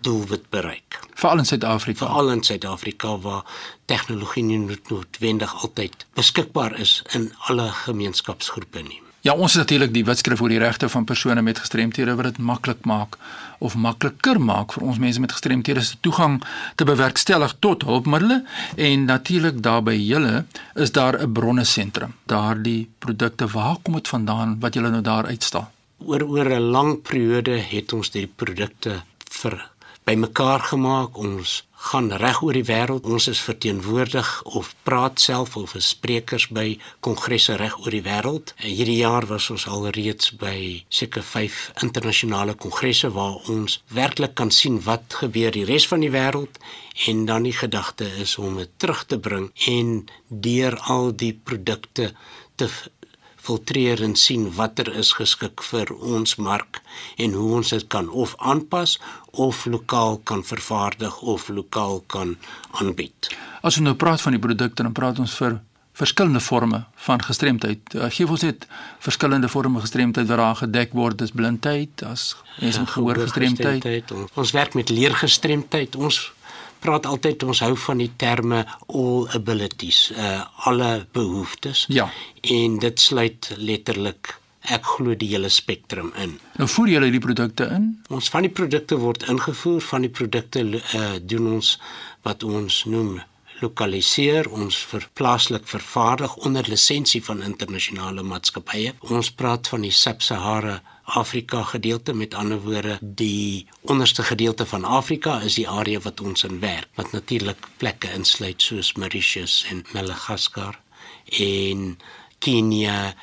doelwit 0.00 0.50
bereik? 0.50 1.00
Veral 1.14 1.38
in 1.38 1.50
Suid-Afrika. 1.50 2.06
Veral 2.06 2.30
in 2.30 2.42
Suid-Afrika 2.42 3.18
waar 3.18 3.44
tegnologie 3.84 4.42
nie 4.42 4.78
noodwendig 4.90 5.54
altyd 5.62 6.06
beskikbaar 6.14 6.78
is 6.78 7.02
in 7.12 7.32
alle 7.50 7.70
gemeenskapsgroepe 7.84 8.82
nie. 8.82 9.02
Ja, 9.28 9.34
ons 9.36 9.52
is 9.52 9.60
natuurlik 9.60 9.90
die 9.92 10.06
wetskrif 10.08 10.40
oor 10.40 10.48
die 10.48 10.60
regte 10.62 10.88
van 10.88 11.04
persone 11.04 11.42
met 11.44 11.58
gestremthede 11.60 12.14
wat 12.16 12.30
dit 12.30 12.38
maklik 12.40 12.86
maak 12.88 13.18
of 13.60 13.74
makliker 13.76 14.38
maak 14.40 14.72
vir 14.72 14.86
ons 14.88 15.00
mense 15.02 15.20
met 15.20 15.34
gestremthede 15.36 15.82
se 15.84 15.98
toegang 16.00 16.38
te 16.80 16.86
bewerkstellig 16.88 17.52
tot 17.60 17.84
hulpmiddels 17.84 18.46
en 18.88 19.04
natuurlik 19.10 19.58
daarby 19.66 19.98
julle 19.98 20.46
is 20.74 20.94
daar 20.96 21.20
'n 21.20 21.32
bronne 21.32 21.64
sentrum. 21.64 22.14
Daardie 22.24 22.88
produkte, 22.98 23.46
waar 23.46 23.76
kom 23.82 23.94
dit 23.94 24.08
vandaan 24.08 24.56
wat 24.60 24.74
julle 24.74 24.90
nou 24.90 25.02
daar 25.02 25.26
uitstal? 25.26 25.68
Oor 25.98 26.22
oor 26.22 26.48
'n 26.48 26.70
lang 26.72 27.02
periode 27.02 27.60
het 27.60 27.92
ons 27.92 28.10
die 28.10 28.26
produkte 28.26 29.02
vir 29.30 29.68
bymekaar 30.08 30.60
gemaak. 30.60 31.18
Ons 31.20 31.64
gaan 31.88 32.08
reg 32.16 32.40
oor 32.42 32.56
die 32.56 32.64
wêreld. 32.64 33.04
Ons 33.04 33.28
is 33.28 33.40
verteenwoordig 33.44 34.28
of 34.56 34.70
praat 34.88 35.20
self 35.20 35.56
of 35.60 35.74
is 35.78 35.90
sprekers 35.92 36.48
by 36.54 36.78
kongresse 37.04 37.56
reg 37.60 37.76
oor 37.82 37.92
die 37.92 38.02
wêreld. 38.06 38.54
Hierdie 38.64 38.98
jaar 39.02 39.28
was 39.28 39.50
ons 39.52 39.66
al 39.68 39.90
reeds 39.94 40.32
by 40.40 40.80
seker 40.88 41.22
5 41.22 41.60
internasionale 41.84 42.56
kongresse 42.56 43.12
waar 43.12 43.36
ons 43.52 43.78
werklik 43.92 44.34
kan 44.40 44.50
sien 44.54 44.80
wat 44.88 45.20
gebeur 45.20 45.52
die 45.54 45.66
res 45.68 45.86
van 45.90 46.00
die 46.04 46.12
wêreld 46.14 46.56
en 47.06 47.26
dan 47.28 47.44
die 47.46 47.54
gedagte 47.54 48.08
is 48.24 48.38
om 48.40 48.56
dit 48.58 48.72
terug 48.80 49.04
te 49.06 49.20
bring 49.22 49.50
en 49.68 49.92
deur 50.28 50.78
al 50.88 51.12
die 51.12 51.34
produkte 51.36 52.14
te 52.56 52.72
filtreer 53.42 54.02
en 54.02 54.16
sien 54.16 54.48
watter 54.54 54.90
is 54.98 55.12
geskik 55.18 55.62
vir 55.70 55.92
ons 55.94 56.36
mark 56.36 56.82
en 57.16 57.36
hoe 57.38 57.54
ons 57.60 57.70
dit 57.74 57.86
kan 57.88 58.10
of 58.10 58.34
aanpas 58.38 58.98
of 59.30 59.64
lokaal 59.66 60.20
kan 60.24 60.44
vervaardig 60.44 61.20
of 61.22 61.48
lokaal 61.48 62.02
kan 62.06 62.36
aanbied. 62.70 63.30
As 63.62 63.78
ons 63.78 63.86
nou 63.86 63.96
praat 63.98 64.22
van 64.22 64.36
die 64.36 64.42
produkte, 64.42 64.82
dan 64.82 64.92
praat 64.92 65.18
ons 65.22 65.34
vir 65.38 65.60
verskillende 65.98 66.40
forme 66.40 66.84
van 66.94 67.22
gestremdheid. 67.22 67.94
Uh, 67.94 68.06
Gee 68.14 68.28
ons 68.30 68.44
net 68.46 68.66
verskillende 69.02 69.48
forme 69.50 69.80
gestremdheid 69.82 70.28
wat 70.30 70.38
daar 70.38 70.58
gedek 70.60 70.94
word, 70.94 71.18
dis 71.18 71.34
blindheid, 71.34 72.04
as 72.06 72.36
mense 72.60 72.84
met 72.84 72.92
gehoorgestremdheid. 72.94 74.12
Ons 74.38 74.54
werk 74.54 74.76
met 74.78 74.92
leergestremdheid. 74.94 75.98
Ons 75.98 76.20
praat 76.82 77.06
altyd 77.06 77.42
ons 77.42 77.62
hou 77.64 77.74
van 77.86 78.02
die 78.02 78.10
terme 78.16 78.64
all 78.86 79.28
abilities, 79.36 80.10
uh 80.16 80.42
alle 80.68 81.06
behoeftes. 81.12 81.86
Ja. 81.88 82.08
En 82.42 82.78
dit 82.78 83.00
sluit 83.00 83.52
letterlik 83.56 84.34
ek 84.68 84.84
glo 84.84 85.14
die 85.16 85.30
hele 85.30 85.48
spektrum 85.48 86.12
in. 86.20 86.36
Nou 86.58 86.68
voer 86.68 86.88
julle 86.96 87.10
die 87.14 87.22
produkte 87.22 87.68
in? 87.72 87.90
Ons 88.12 88.28
van 88.32 88.44
die 88.44 88.52
produkte 88.52 88.98
word 89.00 89.24
ingevoer, 89.30 89.80
van 89.80 90.04
die 90.04 90.12
produkte 90.12 90.64
uh 90.64 91.08
doen 91.22 91.52
ons 91.54 91.78
wat 92.26 92.44
ons 92.44 92.84
noem 92.84 93.18
lokaliseer 93.60 94.48
ons 94.50 94.76
vir 94.90 95.08
plaaslik 95.18 95.66
vervaardig 95.68 96.36
onder 96.46 96.68
lisensie 96.68 97.22
van 97.24 97.42
internasionale 97.42 98.22
maatskappye. 98.22 98.94
Ons 99.00 99.30
praat 99.30 99.68
van 99.68 99.86
die 99.86 99.94
Sub-Sahara 99.94 100.80
Afrika 101.08 101.62
gedeelte 101.62 102.12
met 102.14 102.34
ander 102.34 102.60
woorde 102.60 102.98
die 103.00 103.66
onderste 103.80 104.22
gedeelte 104.22 104.66
van 104.66 104.84
Afrika 104.84 105.40
is 105.40 105.54
die 105.56 105.68
area 105.68 106.00
wat 106.04 106.20
ons 106.20 106.44
in 106.44 106.60
werk 106.60 106.88
wat 107.00 107.12
natuurlik 107.12 107.68
plekke 107.76 108.12
insluit 108.12 108.62
soos 108.62 108.92
Mauritius 108.92 109.64
en 109.70 109.84
Madagaskar 109.92 110.76
en 111.40 111.96
Kenia 112.38 113.14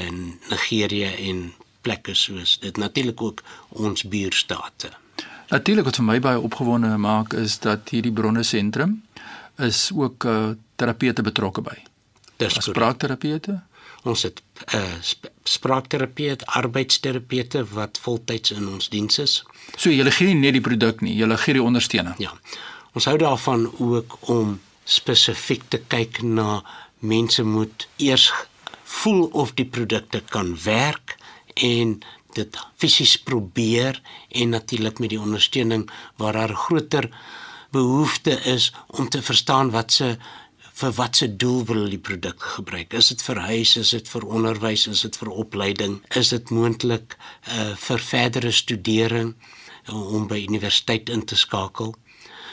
en 0.00 0.40
Nigerië 0.48 1.12
en 1.28 1.52
plekke 1.80 2.14
soos 2.14 2.58
dit 2.58 2.76
natuurlik 2.76 3.22
ook 3.22 3.42
ons 3.68 4.02
buurstate. 4.02 4.90
Natuurlik 5.50 5.84
wat 5.84 6.00
vir 6.00 6.06
my 6.06 6.18
baie 6.22 6.40
opgewonde 6.40 6.96
maak 6.96 7.32
is 7.36 7.58
dat 7.58 7.88
hierdie 7.92 8.12
bronne 8.12 8.42
sentrum 8.42 9.02
is 9.66 9.90
ook 9.94 10.24
uh, 10.24 10.50
terapeute 10.76 11.22
betrokke 11.22 11.62
by. 11.64 11.76
Dis 12.40 12.56
spraakterapeute. 12.64 13.60
Ons 14.08 14.24
het 14.24 14.40
uh, 14.74 14.80
sp 15.04 15.28
spraakterapeute, 15.50 16.46
arbeidsterapeute 16.46 17.64
wat 17.74 17.98
voltyds 18.00 18.52
in 18.54 18.68
ons 18.68 18.88
diens 18.92 19.18
is. 19.18 19.40
So 19.76 19.90
jy 19.90 20.04
gee 20.14 20.30
nie 20.30 20.44
net 20.44 20.56
die 20.56 20.64
produk 20.64 21.00
nie, 21.04 21.16
jy 21.18 21.28
gee 21.42 21.56
die 21.58 21.64
ondersteuning. 21.64 22.14
Ja. 22.22 22.32
Ons 22.94 23.08
hou 23.10 23.16
daarvan 23.18 23.66
ook 23.78 24.16
om 24.30 24.60
spesifiek 24.84 25.64
te 25.68 25.80
kyk 25.90 26.22
na 26.22 26.60
mense 27.00 27.42
moet 27.42 27.88
eers 27.96 28.30
voel 29.00 29.26
of 29.32 29.54
die 29.58 29.66
produkte 29.66 30.22
kan 30.30 30.54
werk 30.64 31.16
en 31.54 32.00
dit 32.36 32.58
fisies 32.78 33.16
probeer 33.18 33.98
en 34.28 34.54
natuurlik 34.54 34.98
met 35.02 35.12
die 35.14 35.20
ondersteuning 35.20 35.88
waar 36.16 36.38
daar 36.38 36.54
groter 36.54 37.10
behoefte 37.70 38.36
is 38.44 38.72
om 38.86 39.08
te 39.08 39.22
verstaan 39.22 39.70
wat 39.70 39.92
se 39.92 40.16
vir 40.80 40.92
wat 40.96 41.16
se 41.16 41.28
doel 41.36 41.64
wil 41.68 41.80
hulle 41.80 41.94
die 41.94 42.02
produk 42.08 42.42
gebruik? 42.56 42.94
Is 42.96 43.10
dit 43.12 43.22
vir 43.22 43.40
huis, 43.50 43.76
is 43.76 43.90
dit 43.96 44.08
vir 44.08 44.26
onderwys, 44.26 44.86
is 44.88 45.02
dit 45.06 45.16
vir 45.22 45.32
opleiding? 45.44 45.98
Is 46.16 46.32
dit 46.34 46.52
moontlik 46.54 47.16
uh 47.48 47.72
vir 47.86 48.06
verdere 48.10 48.52
studering 48.52 49.34
uh, 49.34 50.14
om 50.16 50.28
by 50.30 50.40
universiteit 50.46 51.12
in 51.12 51.24
te 51.24 51.36
skakel? 51.36 51.94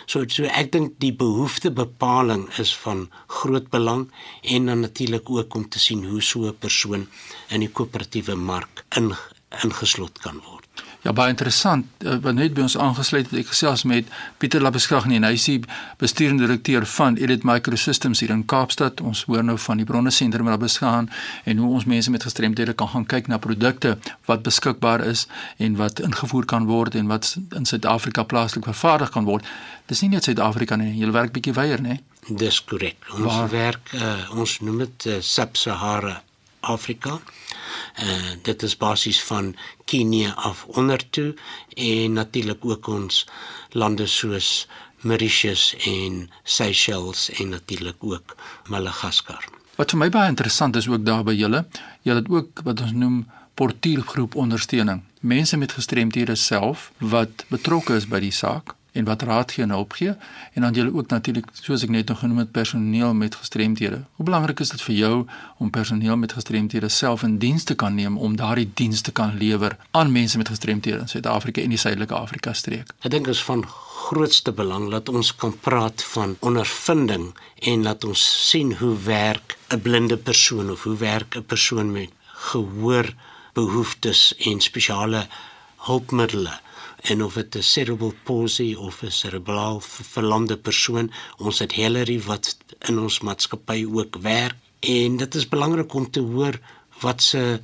So 0.08 0.23
so 0.32 0.47
ek 0.47 0.71
dink 0.71 0.99
die 1.03 1.12
behoeftebepaling 1.12 2.45
is 2.63 2.71
van 2.84 3.08
groot 3.39 3.67
belang 3.73 4.06
en 4.43 4.71
dan 4.71 4.86
natuurlik 4.86 5.30
ook 5.30 5.56
om 5.56 5.67
te 5.69 5.80
sien 5.84 6.06
hoe 6.08 6.21
so 6.21 6.47
'n 6.47 6.56
persoon 6.60 7.08
in 7.49 7.60
die 7.60 7.73
koöperatiewe 7.80 8.36
mark 8.36 8.86
in 8.95 9.15
ingeslot 9.63 10.19
kan 10.19 10.39
word. 10.45 10.57
Ja, 11.05 11.13
baie 11.13 11.29
interessant. 11.29 11.86
Uh, 12.03 12.17
Wat 12.21 12.33
net 12.36 12.55
by 12.57 12.63
ons 12.65 12.77
aangesluit 12.77 13.29
het, 13.29 13.36
ek 13.39 13.51
gesels 13.51 13.83
met 13.88 14.10
Pieter 14.41 14.62
Labeskrag 14.63 15.05
nie. 15.07 15.19
Hy 15.23 15.36
is 15.38 15.45
die 15.47 15.60
besturende 16.01 16.47
direkteur 16.47 16.86
van 16.97 17.15
Edit 17.21 17.45
Microsystems 17.47 18.23
hier 18.23 18.33
in 18.33 18.43
Kaapstad. 18.49 19.01
Ons 19.05 19.23
hoor 19.29 19.45
nou 19.45 19.57
van 19.62 19.77
die 19.81 19.86
bronne 19.88 20.12
sentrum 20.12 20.49
wat 20.49 20.60
bestaan 20.65 21.10
en 21.45 21.62
hoe 21.62 21.69
ons 21.77 21.86
mense 21.86 22.12
met 22.12 22.25
gestremdhede 22.27 22.73
kan 22.73 22.91
gaan 22.93 23.05
kyk 23.05 23.29
na 23.31 23.38
produkte 23.38 23.95
wat 24.27 24.43
beskikbaar 24.43 25.05
is 25.05 25.27
en 25.57 25.77
wat 25.79 26.01
ingevoer 26.03 26.45
kan 26.49 26.67
word 26.67 26.95
en 26.95 27.07
wat 27.13 27.36
in 27.55 27.65
Suid-Afrika 27.65 28.23
plaaslik 28.23 28.65
vervaardig 28.67 29.13
kan 29.13 29.29
word. 29.29 29.45
Dis 29.88 30.01
nie 30.03 30.10
net 30.15 30.27
Suid-Afrika 30.27 30.75
nie. 30.75 30.95
Jy 30.97 31.12
werk 31.15 31.31
bietjie 31.38 31.53
weier, 31.55 31.81
né? 31.81 32.01
Dis 32.27 32.60
korrek. 32.67 32.97
Ons 33.13 33.23
Waar? 33.23 33.51
werk 33.53 33.93
uh, 33.95 34.17
ons 34.36 34.60
noem 34.65 34.83
dit 34.83 35.12
uh, 35.13 35.21
Sub-Sahara 35.23 36.17
Afrika. 36.67 37.19
Uh, 37.97 38.36
dit 38.43 38.63
is 38.63 38.77
basies 38.77 39.21
van 39.23 39.56
Kenia 39.86 40.34
af 40.36 40.65
ondertoe 40.65 41.34
en 41.75 42.13
natuurlik 42.13 42.65
ook 42.65 42.88
ons 42.88 43.25
lande 43.71 44.08
soos 44.08 44.67
Mauritius 45.01 45.75
en 45.86 46.30
Seychelles 46.43 47.30
en 47.30 47.49
natuurlik 47.49 47.95
ook 47.99 48.36
Madagaskar. 48.67 49.45
Wat 49.77 49.93
vir 49.93 50.01
my 50.01 50.10
baie 50.10 50.30
interessant 50.34 50.75
is 50.75 50.88
ook 50.89 51.06
daar 51.06 51.23
by 51.25 51.36
julle, 51.38 51.65
julle 52.01 52.23
het 52.23 52.30
ook 52.30 52.63
wat 52.65 52.82
ons 52.82 52.95
noem 52.97 53.19
portuïergroep 53.58 54.36
ondersteuning. 54.36 55.03
Mense 55.21 55.58
met 55.58 55.71
gestremthede 55.71 56.36
self 56.36 56.91
wat 56.97 57.45
betrokke 57.53 57.95
is 57.97 58.08
by 58.10 58.21
die 58.21 58.34
saak 58.34 58.73
en 58.97 59.05
wat 59.05 59.21
raad 59.21 59.51
gee 59.51 59.63
en 59.63 59.73
hulp 59.75 59.95
gee 59.99 60.13
en 60.53 60.62
dan 60.65 60.73
julle 60.73 60.93
ook 60.93 61.07
natuurlik 61.13 61.47
soos 61.62 61.83
ek 61.86 61.89
net 61.93 62.07
nog 62.12 62.19
genoem 62.19 62.38
het 62.43 62.51
personeel 62.51 63.13
met 63.13 63.36
gestremthede. 63.36 64.01
Hoe 64.17 64.25
belangrik 64.25 64.60
is 64.60 64.73
dit 64.73 64.81
vir 64.81 64.95
jou 64.95 65.15
om 65.57 65.69
personeel 65.69 66.17
met 66.17 66.33
gestremthede 66.33 66.89
self 66.89 67.23
in 67.23 67.38
diens 67.38 67.63
te 67.63 67.75
kan 67.75 67.95
neem 67.95 68.17
om 68.17 68.36
daardie 68.36 68.69
diens 68.73 69.01
te 69.01 69.12
kan 69.12 69.38
lewer 69.38 69.77
aan 69.91 70.12
mense 70.12 70.38
met 70.38 70.49
gestremthede 70.49 70.97
in 70.97 71.07
Suid-Afrika 71.07 71.62
en 71.62 71.69
die 71.69 71.81
Suidelike 71.81 72.17
Afrika 72.17 72.53
streek? 72.53 72.93
Ek 73.01 73.12
dink 73.13 73.27
is 73.27 73.43
van 73.43 73.65
grootste 74.07 74.51
belang 74.51 74.89
dat 74.91 75.10
ons 75.10 75.33
kan 75.36 75.53
praat 75.60 76.03
van 76.13 76.38
ondervinding 76.39 77.31
en 77.71 77.83
dat 77.83 78.05
ons 78.07 78.23
sien 78.49 78.73
hoe 78.79 78.95
werk 79.05 79.57
'n 79.69 79.81
blinde 79.81 80.17
persoon 80.17 80.71
of 80.71 80.83
hoe 80.83 80.97
werk 80.97 81.36
'n 81.36 81.45
persoon 81.45 81.91
met 81.91 82.10
gehoor 82.51 83.13
behoeftes 83.53 84.36
en 84.38 84.62
spesiale 84.62 85.27
hulpmiddels 85.77 86.66
en 87.01 87.23
of 87.23 87.33
dit 87.33 87.55
'n 87.55 87.62
cerebral 87.62 88.13
palsy 88.23 88.73
of 88.73 89.01
'n 89.03 89.12
cerebraal 89.12 89.79
verlamde 90.15 90.57
persoon. 90.57 91.12
Ons 91.38 91.60
het 91.60 91.71
Hillary 91.71 92.21
wat 92.21 92.57
in 92.79 92.99
ons 92.99 93.19
maatskappy 93.19 93.86
ook 93.91 94.17
werk 94.21 94.55
en 94.79 95.17
dit 95.17 95.36
is 95.36 95.49
belangrik 95.49 95.93
om 95.93 96.12
te 96.12 96.19
hoor 96.19 96.60
wat 96.99 97.21
se 97.23 97.62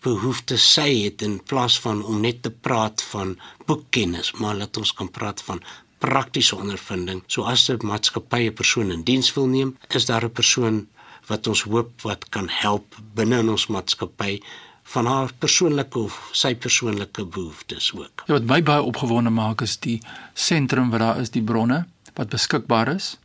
behoeftes 0.00 0.72
sy 0.72 1.02
het 1.02 1.22
in 1.22 1.42
plaas 1.42 1.80
van 1.80 2.04
om 2.04 2.20
net 2.20 2.42
te 2.42 2.50
praat 2.50 3.02
van 3.02 3.38
boekkennis 3.66 4.32
maar 4.32 4.54
laat 4.54 4.76
ons 4.76 4.92
kan 4.92 5.10
praat 5.10 5.42
van 5.42 5.62
praktiese 5.98 6.56
ondervinding. 6.56 7.22
So 7.26 7.42
as 7.42 7.68
'n 7.70 7.86
maatskappy 7.86 8.46
'n 8.46 8.52
persoon 8.52 8.90
in 8.90 9.02
diens 9.02 9.34
wil 9.34 9.46
neem 9.46 9.78
is 9.88 10.06
daar 10.06 10.24
'n 10.24 10.32
persoon 10.32 10.88
wat 11.26 11.46
ons 11.46 11.62
hoop 11.62 12.02
wat 12.02 12.28
kan 12.28 12.48
help 12.48 12.96
binne 13.14 13.38
in 13.38 13.48
ons 13.48 13.66
maatskappy 13.66 14.40
van 14.86 15.06
haar 15.06 15.32
persoonlike 15.38 15.98
of 15.98 16.16
sy 16.32 16.54
persoonlike 16.54 17.24
behoeftes 17.24 17.90
ook. 17.94 18.22
Ja, 18.26 18.38
wat 18.38 18.46
my 18.50 18.62
baie 18.62 18.82
opgewonde 18.82 19.30
maak 19.34 19.60
is 19.66 19.76
die 19.82 19.98
sentrum 20.34 20.90
wat 20.90 21.02
daar 21.02 21.20
is, 21.20 21.30
die 21.34 21.42
bronne 21.42 21.84
wat 22.14 22.30
beskikbaar 22.32 22.94
is 22.94 23.16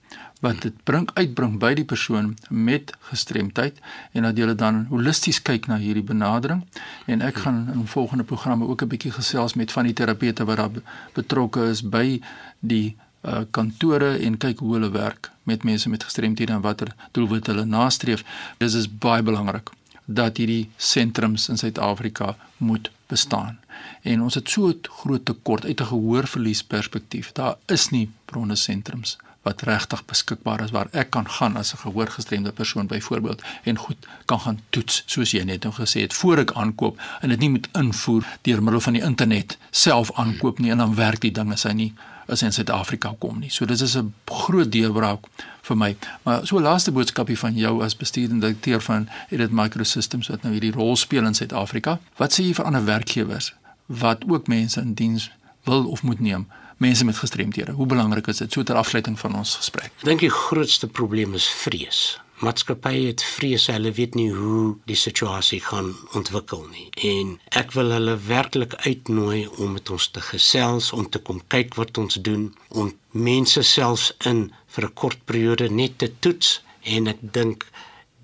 wat 0.41 0.61
dit 0.65 0.77
bring 0.89 1.05
uitbring 1.13 1.59
by 1.61 1.73
die 1.77 1.85
persoon 1.85 2.31
met 2.49 2.93
gestremdheid 3.11 3.77
en 4.17 4.25
dat 4.25 4.39
jy 4.41 4.55
dan 4.57 4.85
holisties 4.89 5.39
kyk 5.45 5.67
na 5.69 5.77
hierdie 5.77 6.05
benadering 6.05 6.63
en 7.05 7.21
ek 7.21 7.43
gaan 7.43 7.67
in 7.75 7.85
volgende 7.87 8.25
programme 8.25 8.65
ook 8.65 8.81
'n 8.81 8.89
bietjie 8.89 9.11
gesels 9.11 9.53
met 9.53 9.71
van 9.71 9.85
die 9.85 9.93
terapeute 9.93 10.45
wat 10.45 10.57
daar 10.57 10.71
be- 10.71 10.83
betrokke 11.13 11.69
is 11.69 11.81
by 11.81 12.21
die 12.59 12.95
uh, 13.21 13.45
kantore 13.51 14.17
en 14.17 14.37
kyk 14.37 14.59
hoe 14.59 14.73
hulle 14.73 14.89
werk 14.89 15.31
met 15.43 15.63
mense 15.63 15.89
met 15.89 16.03
gestremdhede 16.03 16.53
en 16.53 16.61
watter 16.61 16.95
doelwitte 17.11 17.51
hulle 17.51 17.65
nastreef. 17.65 18.23
Dis 18.57 18.73
is 18.73 18.87
baie 18.89 19.21
belangrik 19.21 19.69
dat 20.05 20.37
hierdie 20.37 20.69
sentrums 20.77 21.49
in 21.49 21.57
Suid-Afrika 21.57 22.35
moet 22.57 22.91
bestaan. 23.07 23.59
En 24.01 24.21
ons 24.21 24.35
het 24.35 24.49
so 24.49 24.67
'n 24.67 24.79
groot 24.83 25.25
tekort 25.25 25.65
uit 25.65 25.81
'n 25.81 25.85
gehoorverlies 25.85 26.63
perspektief. 26.63 27.31
Daar 27.31 27.55
is 27.65 27.89
nie 27.89 28.09
bronne 28.25 28.55
sentrums 28.55 29.17
wat 29.41 29.61
regtig 29.61 30.05
beskikbaar 30.05 30.61
is 30.61 30.71
waar 30.71 30.89
ek 30.91 31.09
kan 31.09 31.29
gaan 31.29 31.57
as 31.57 31.73
'n 31.73 31.77
gehoorgestremde 31.77 32.51
persoon 32.51 32.87
byvoorbeeld 32.87 33.41
en 33.63 33.77
goed 33.77 34.07
kan 34.25 34.39
gaan 34.39 34.59
toets 34.69 35.03
soos 35.05 35.31
jy 35.31 35.43
net 35.43 35.63
nou 35.63 35.73
gesê 35.73 36.01
het 36.01 36.13
voor 36.13 36.37
ek 36.37 36.51
aankoop 36.51 37.01
en 37.21 37.29
dit 37.29 37.39
nie 37.39 37.49
moet 37.49 37.67
invoer 37.71 38.25
deur 38.41 38.63
middel 38.63 38.81
van 38.81 38.93
die 38.93 39.01
internet 39.01 39.57
self 39.69 40.11
aankoop 40.13 40.59
nie 40.59 40.71
en 40.71 40.77
dan 40.77 40.95
werk 40.95 41.21
die 41.21 41.31
ding 41.31 41.51
as 41.51 41.63
hy 41.63 41.71
nie 41.71 41.93
as 42.31 42.41
in 42.41 42.53
Suid-Afrika 42.53 43.15
kom 43.19 43.39
nie. 43.39 43.49
So 43.49 43.65
dis 43.65 43.81
is 43.81 43.95
'n 43.97 44.13
groot 44.25 44.71
deurbraak 44.71 45.27
vir 45.61 45.77
my. 45.77 45.95
Maar 46.23 46.47
so 46.47 46.59
laaste 46.59 46.91
boodskapie 46.91 47.37
van 47.39 47.55
jou 47.55 47.83
as 47.83 47.95
bestuurende 47.95 48.47
direkteur 48.47 48.81
van 48.81 49.09
Edit 49.29 49.51
Microsystems 49.51 50.27
wat 50.27 50.43
nou 50.43 50.53
hierdie 50.53 50.71
rol 50.71 50.95
speel 50.95 51.25
in 51.25 51.33
Suid-Afrika. 51.33 51.99
Wat 52.17 52.33
sê 52.33 52.43
jy 52.43 52.53
vir 52.53 52.65
ander 52.65 52.85
werkgewers 52.85 53.53
wat 53.85 54.23
ook 54.27 54.47
mense 54.47 54.79
in 54.81 54.93
diens 54.93 55.31
wil 55.63 55.85
of 55.85 56.03
moet 56.03 56.19
neem? 56.19 56.47
Mense 56.77 57.05
met 57.05 57.17
gestremthede. 57.17 57.71
Hoe 57.71 57.85
belangrik 57.85 58.27
is 58.27 58.37
dit 58.37 58.51
so 58.51 58.63
ter 58.63 58.75
afsluiting 58.75 59.19
van 59.19 59.35
ons 59.35 59.55
gesprek? 59.55 59.91
Ek 59.99 60.05
dink 60.05 60.19
die 60.19 60.29
grootste 60.29 60.87
probleem 60.87 61.33
is 61.33 61.47
vrees. 61.47 62.19
Maatskappye 62.41 63.11
het 63.11 63.21
vrees, 63.21 63.67
hulle 63.69 63.91
weet 63.93 64.15
nie 64.17 64.31
hoe 64.33 64.77
die 64.89 64.97
situasie 64.97 65.59
gaan 65.61 65.91
ontwikkel 66.17 66.63
nie. 66.71 66.87
En 67.05 67.35
ek 67.59 67.75
wil 67.75 67.93
hulle 67.93 68.15
werklik 68.25 68.73
uitnooi 68.81 69.43
om 69.61 69.75
met 69.77 69.91
ons 69.93 70.07
te 70.09 70.23
gesels, 70.25 70.89
om 70.97 71.05
te 71.05 71.21
kom 71.21 71.43
kyk 71.53 71.77
wat 71.77 71.99
ons 72.01 72.17
doen, 72.25 72.47
om 72.73 72.89
mense 73.13 73.61
selfs 73.61 74.07
in 74.25 74.47
vir 74.73 74.87
'n 74.87 74.93
kort 74.93 75.21
periode 75.25 75.69
net 75.69 75.99
te 75.99 76.09
toets 76.19 76.61
en 76.81 77.07
ek 77.07 77.21
dink 77.21 77.67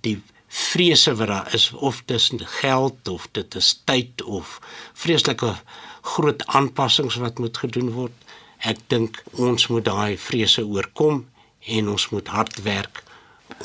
die 0.02 0.18
vrese 0.48 1.14
wat 1.16 1.28
daar 1.28 1.54
is 1.54 1.72
of 1.74 2.02
dis 2.06 2.32
geld 2.62 3.08
of 3.08 3.28
dit 3.32 3.56
is 3.56 3.82
tyd 3.86 4.24
of 4.24 4.60
vreeslike 4.94 5.54
groot 6.02 6.46
aanpassings 6.46 7.16
wat 7.16 7.40
moet 7.40 7.58
gedoen 7.58 7.92
word. 7.92 8.18
Ek 8.58 8.78
dink 8.88 9.24
ons 9.34 9.68
moet 9.68 9.86
daai 9.86 10.18
vrese 10.18 10.66
oorkom 10.66 11.26
en 11.68 11.90
ons 11.90 12.10
moet 12.10 12.28
hard 12.28 12.62
werk 12.64 13.04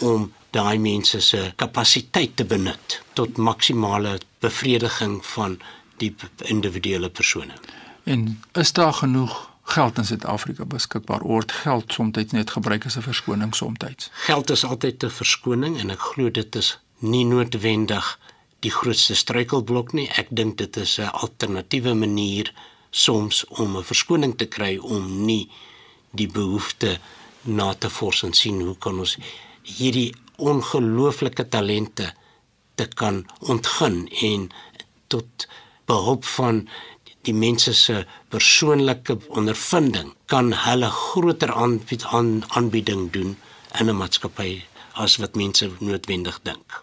om 0.00 0.32
daai 0.52 0.78
mense 0.78 1.20
se 1.20 1.52
kapasiteit 1.56 2.36
te 2.36 2.44
benut 2.44 2.98
tot 3.18 3.36
maksimale 3.36 4.18
bevrediging 4.44 5.20
van 5.34 5.58
die 6.02 6.14
individuele 6.50 7.08
persone. 7.08 7.56
En 8.04 8.42
is 8.52 8.72
daar 8.72 8.92
genoeg 8.92 9.50
geld 9.62 9.98
in 9.98 10.04
Suid-Afrika 10.04 10.64
beskikbaar? 10.64 11.22
Word 11.22 11.52
geld 11.52 11.92
soms 11.92 12.32
net 12.32 12.50
gebruik 12.50 12.86
as 12.86 12.96
'n 12.96 13.02
verskoning 13.02 13.54
soms? 13.54 14.10
Geld 14.12 14.50
is 14.50 14.64
altyd 14.64 15.04
'n 15.04 15.10
verskoning 15.10 15.78
en 15.78 15.90
ek 15.90 16.00
glo 16.00 16.30
dit 16.30 16.56
is 16.56 16.78
nie 16.98 17.24
noodwendig 17.24 18.18
die 18.60 18.70
grootste 18.70 19.14
struikelblok 19.14 19.92
nie. 19.92 20.08
Ek 20.08 20.26
dink 20.30 20.58
dit 20.58 20.76
is 20.76 20.98
'n 20.98 21.10
alternatiewe 21.12 21.94
manier 21.94 22.52
soms 22.90 23.44
om 23.48 23.76
'n 23.76 23.84
verskoning 23.84 24.36
te 24.36 24.46
kry 24.46 24.76
om 24.76 25.24
nie 25.24 25.48
die 26.10 26.28
behoefte 26.28 26.98
na 27.42 27.74
te 27.74 27.90
vors 27.90 28.22
en 28.22 28.32
sien 28.32 28.60
hoe 28.60 28.76
kan 28.78 28.98
ons 28.98 29.16
hierdie 29.62 30.14
ongelooflike 30.50 31.48
talente 31.48 32.12
te 32.74 32.86
kan 32.98 33.22
ontgin 33.38 34.08
en 34.22 34.48
tot 35.12 35.46
behulp 35.90 36.24
van 36.24 36.64
die 37.26 37.34
mense 37.34 37.74
se 37.74 38.02
persoonlike 38.34 39.18
ondervinding 39.28 40.12
kan 40.26 40.50
hulle 40.64 40.90
groter 40.90 41.52
aanbied, 41.54 42.04
aan, 42.04 42.42
aanbieding 42.48 43.10
doen 43.14 43.36
in 43.78 43.88
'n 43.88 43.96
maatskappy 43.96 44.62
as 44.92 45.16
wat 45.16 45.34
mense 45.34 45.70
noodwendig 45.78 46.40
dink. 46.42 46.80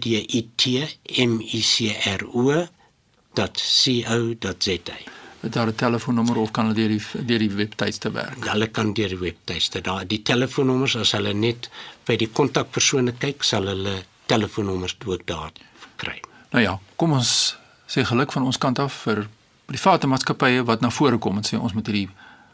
Het 5.41 5.53
daar 5.53 5.67
'n 5.67 5.75
telefoonnommer 5.75 6.37
of 6.37 6.51
kan 6.51 6.67
hulle 6.67 6.75
deur 6.75 6.89
die 6.89 7.03
deur 7.27 7.39
die 7.39 7.51
webtuiste 7.51 8.11
werk? 8.11 8.45
Hulle 8.45 8.67
kan 8.67 8.93
deur 8.93 9.09
die 9.09 9.19
webtuiste. 9.19 9.81
Daar 9.81 10.07
die 10.07 10.23
telefoonnommers 10.23 10.97
as 10.97 11.13
hulle 11.13 11.33
net 11.33 11.71
by 12.05 12.17
die 12.17 12.29
kontakpersone 12.29 13.13
kyk, 13.13 13.43
sal 13.43 13.67
hulle 13.67 14.03
telefoonnommers 14.29 14.97
ook 15.07 15.27
daar 15.27 15.53
kry. 15.97 16.21
Nou 16.53 16.65
ja, 16.65 16.79
kom 16.97 17.13
ons 17.17 17.57
sê 17.89 18.05
geluk 18.05 18.33
van 18.33 18.45
ons 18.49 18.59
kant 18.61 18.79
af 18.79 18.93
vir 19.05 19.27
private 19.69 20.07
maatskappye 20.09 20.65
wat 20.69 20.81
na 20.85 20.91
vore 20.93 21.19
kom 21.19 21.37
en 21.41 21.47
sê 21.47 21.61
ons 21.61 21.75
moet 21.77 21.87
hierdie 21.87 22.09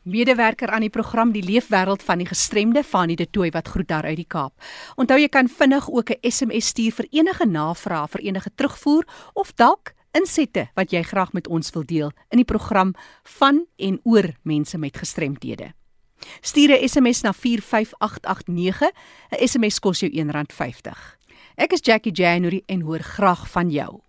Medewerker 0.07 0.71
aan 0.71 0.85
die 0.87 0.91
program 0.91 1.33
Die 1.35 1.43
Leefwêreld 1.43 2.03
van 2.07 2.21
die 2.23 2.29
Gestremde 2.31 2.85
van 2.87 3.11
die 3.11 3.27
Tooi 3.27 3.51
wat 3.51 3.69
groet 3.69 3.89
daar 3.89 4.07
uit 4.07 4.21
die 4.21 4.29
Kaap. 4.29 4.55
Onthou 4.95 5.19
jy 5.19 5.29
kan 5.29 5.49
vinnig 5.49 5.89
ook 5.91 6.11
'n 6.11 6.31
SMS 6.31 6.67
stuur 6.67 6.93
vir 6.93 7.07
enige 7.11 7.47
navrae, 7.47 8.09
vir 8.09 8.21
enige 8.21 8.51
terugvoer 8.55 9.05
of 9.35 9.53
dalk 9.55 9.95
insette 10.13 10.69
wat 10.75 10.91
jy 10.91 11.03
graag 11.03 11.33
met 11.33 11.49
ons 11.49 11.71
wil 11.71 11.85
deel 11.85 12.13
in 12.31 12.37
die 12.37 12.45
program 12.45 12.95
van 13.23 13.67
en 13.77 14.01
oor 14.05 14.35
mense 14.43 14.79
met 14.79 14.97
gestremthede. 14.97 15.73
Stuur 16.41 16.71
'n 16.71 16.89
SMS 16.89 17.23
na 17.23 17.33
45889. 17.33 18.91
'n 19.31 19.49
SMS 19.49 19.79
kos 19.79 20.01
jou 20.01 20.11
R1.50. 20.11 21.17
Ek 21.57 21.73
is 21.73 21.81
Jackie 21.83 22.13
January 22.13 22.63
en 22.67 22.81
hoor 22.81 23.01
graag 23.01 23.51
van 23.51 23.71
jou. 23.71 24.06